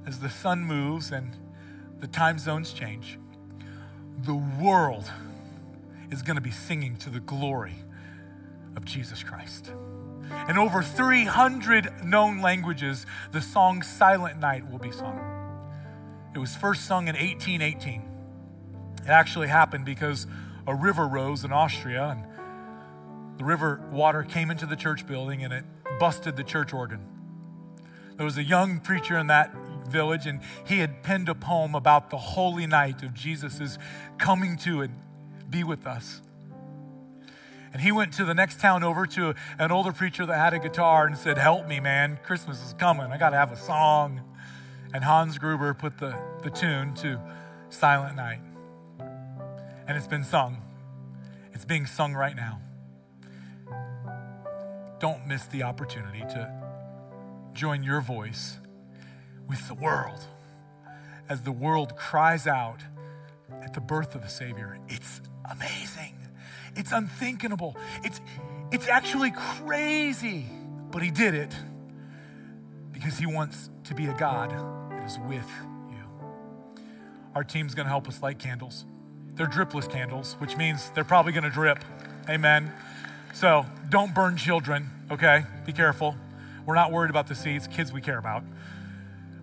as 0.06 0.20
the 0.20 0.30
sun 0.30 0.64
moves 0.64 1.10
and 1.10 1.36
the 2.00 2.06
time 2.06 2.38
zones 2.38 2.72
change, 2.72 3.18
the 4.24 4.34
world 4.34 5.10
is 6.10 6.22
going 6.22 6.36
to 6.36 6.42
be 6.42 6.50
singing 6.50 6.96
to 6.96 7.10
the 7.10 7.20
glory 7.20 7.76
of 8.76 8.84
Jesus 8.84 9.22
Christ. 9.22 9.72
In 10.48 10.56
over 10.56 10.82
300 10.82 12.04
known 12.04 12.40
languages, 12.40 13.06
the 13.32 13.40
song 13.40 13.82
Silent 13.82 14.40
Night 14.40 14.70
will 14.70 14.78
be 14.78 14.90
sung. 14.90 15.31
It 16.34 16.38
was 16.38 16.56
first 16.56 16.86
sung 16.86 17.08
in 17.08 17.14
1818. 17.14 18.02
It 19.02 19.08
actually 19.08 19.48
happened 19.48 19.84
because 19.84 20.26
a 20.66 20.74
river 20.74 21.06
rose 21.06 21.44
in 21.44 21.52
Austria 21.52 22.16
and 22.16 23.38
the 23.38 23.44
river 23.44 23.80
water 23.90 24.22
came 24.22 24.50
into 24.50 24.66
the 24.66 24.76
church 24.76 25.06
building 25.06 25.42
and 25.44 25.52
it 25.52 25.64
busted 25.98 26.36
the 26.36 26.44
church 26.44 26.72
organ. 26.72 27.00
There 28.16 28.24
was 28.24 28.38
a 28.38 28.44
young 28.44 28.80
preacher 28.80 29.18
in 29.18 29.26
that 29.26 29.54
village 29.88 30.26
and 30.26 30.40
he 30.64 30.78
had 30.78 31.02
penned 31.02 31.28
a 31.28 31.34
poem 31.34 31.74
about 31.74 32.10
the 32.10 32.18
holy 32.18 32.66
night 32.66 33.02
of 33.02 33.14
Jesus' 33.14 33.78
coming 34.18 34.56
to 34.58 34.80
and 34.80 34.94
be 35.50 35.64
with 35.64 35.86
us. 35.86 36.22
And 37.72 37.80
he 37.80 37.90
went 37.90 38.12
to 38.14 38.24
the 38.24 38.34
next 38.34 38.60
town 38.60 38.82
over 38.84 39.06
to 39.06 39.34
an 39.58 39.70
older 39.70 39.92
preacher 39.92 40.26
that 40.26 40.38
had 40.38 40.52
a 40.52 40.58
guitar 40.58 41.06
and 41.06 41.16
said, 41.16 41.38
Help 41.38 41.66
me, 41.66 41.80
man. 41.80 42.18
Christmas 42.22 42.62
is 42.64 42.74
coming. 42.74 43.06
I 43.06 43.16
got 43.16 43.30
to 43.30 43.36
have 43.36 43.50
a 43.50 43.56
song. 43.56 44.20
And 44.94 45.02
Hans 45.02 45.38
Gruber 45.38 45.72
put 45.74 45.98
the, 45.98 46.14
the 46.42 46.50
tune 46.50 46.94
to 46.96 47.20
Silent 47.70 48.16
Night. 48.16 48.40
And 49.88 49.96
it's 49.96 50.06
been 50.06 50.24
sung. 50.24 50.58
It's 51.52 51.64
being 51.64 51.86
sung 51.86 52.14
right 52.14 52.36
now. 52.36 52.60
Don't 55.00 55.26
miss 55.26 55.46
the 55.46 55.62
opportunity 55.62 56.20
to 56.20 56.52
join 57.52 57.82
your 57.82 58.00
voice 58.00 58.58
with 59.48 59.66
the 59.68 59.74
world 59.74 60.20
as 61.28 61.42
the 61.42 61.52
world 61.52 61.96
cries 61.96 62.46
out 62.46 62.82
at 63.62 63.74
the 63.74 63.80
birth 63.80 64.14
of 64.14 64.22
a 64.22 64.28
Savior. 64.28 64.78
It's 64.88 65.20
amazing. 65.50 66.16
It's 66.76 66.92
unthinkable. 66.92 67.76
It's, 68.04 68.20
it's 68.70 68.88
actually 68.88 69.32
crazy. 69.32 70.46
But 70.90 71.02
He 71.02 71.10
did 71.10 71.34
it 71.34 71.54
because 72.92 73.18
He 73.18 73.26
wants 73.26 73.70
to 73.84 73.94
be 73.94 74.06
a 74.06 74.14
God 74.14 74.52
is 75.04 75.18
with 75.28 75.48
you. 75.90 76.04
Our 77.34 77.44
team's 77.44 77.74
going 77.74 77.86
to 77.86 77.90
help 77.90 78.08
us 78.08 78.22
light 78.22 78.38
candles. 78.38 78.84
They're 79.34 79.46
dripless 79.46 79.90
candles, 79.90 80.36
which 80.38 80.56
means 80.56 80.90
they're 80.90 81.04
probably 81.04 81.32
going 81.32 81.44
to 81.44 81.50
drip. 81.50 81.84
Amen. 82.28 82.72
So 83.34 83.66
don't 83.88 84.14
burn 84.14 84.36
children, 84.36 84.90
okay? 85.10 85.44
Be 85.64 85.72
careful. 85.72 86.16
We're 86.66 86.74
not 86.74 86.92
worried 86.92 87.10
about 87.10 87.26
the 87.26 87.34
seeds, 87.34 87.66
kids 87.66 87.92
we 87.92 88.00
care 88.00 88.18
about. 88.18 88.44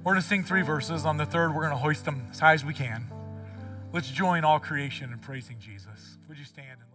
We're 0.03 0.13
going 0.13 0.21
to 0.21 0.27
sing 0.27 0.43
three 0.43 0.61
verses. 0.61 1.05
On 1.05 1.17
the 1.17 1.25
third, 1.25 1.49
we're 1.53 1.61
going 1.61 1.71
to 1.71 1.77
hoist 1.77 2.05
them 2.05 2.27
as 2.31 2.39
high 2.39 2.53
as 2.53 2.63
we 2.63 2.73
can. 2.73 3.07
Let's 3.91 4.09
join 4.09 4.43
all 4.43 4.59
creation 4.59 5.11
in 5.11 5.19
praising 5.19 5.57
Jesus. 5.59 6.17
Would 6.27 6.37
you 6.37 6.45
stand 6.45 6.79
and 6.79 6.88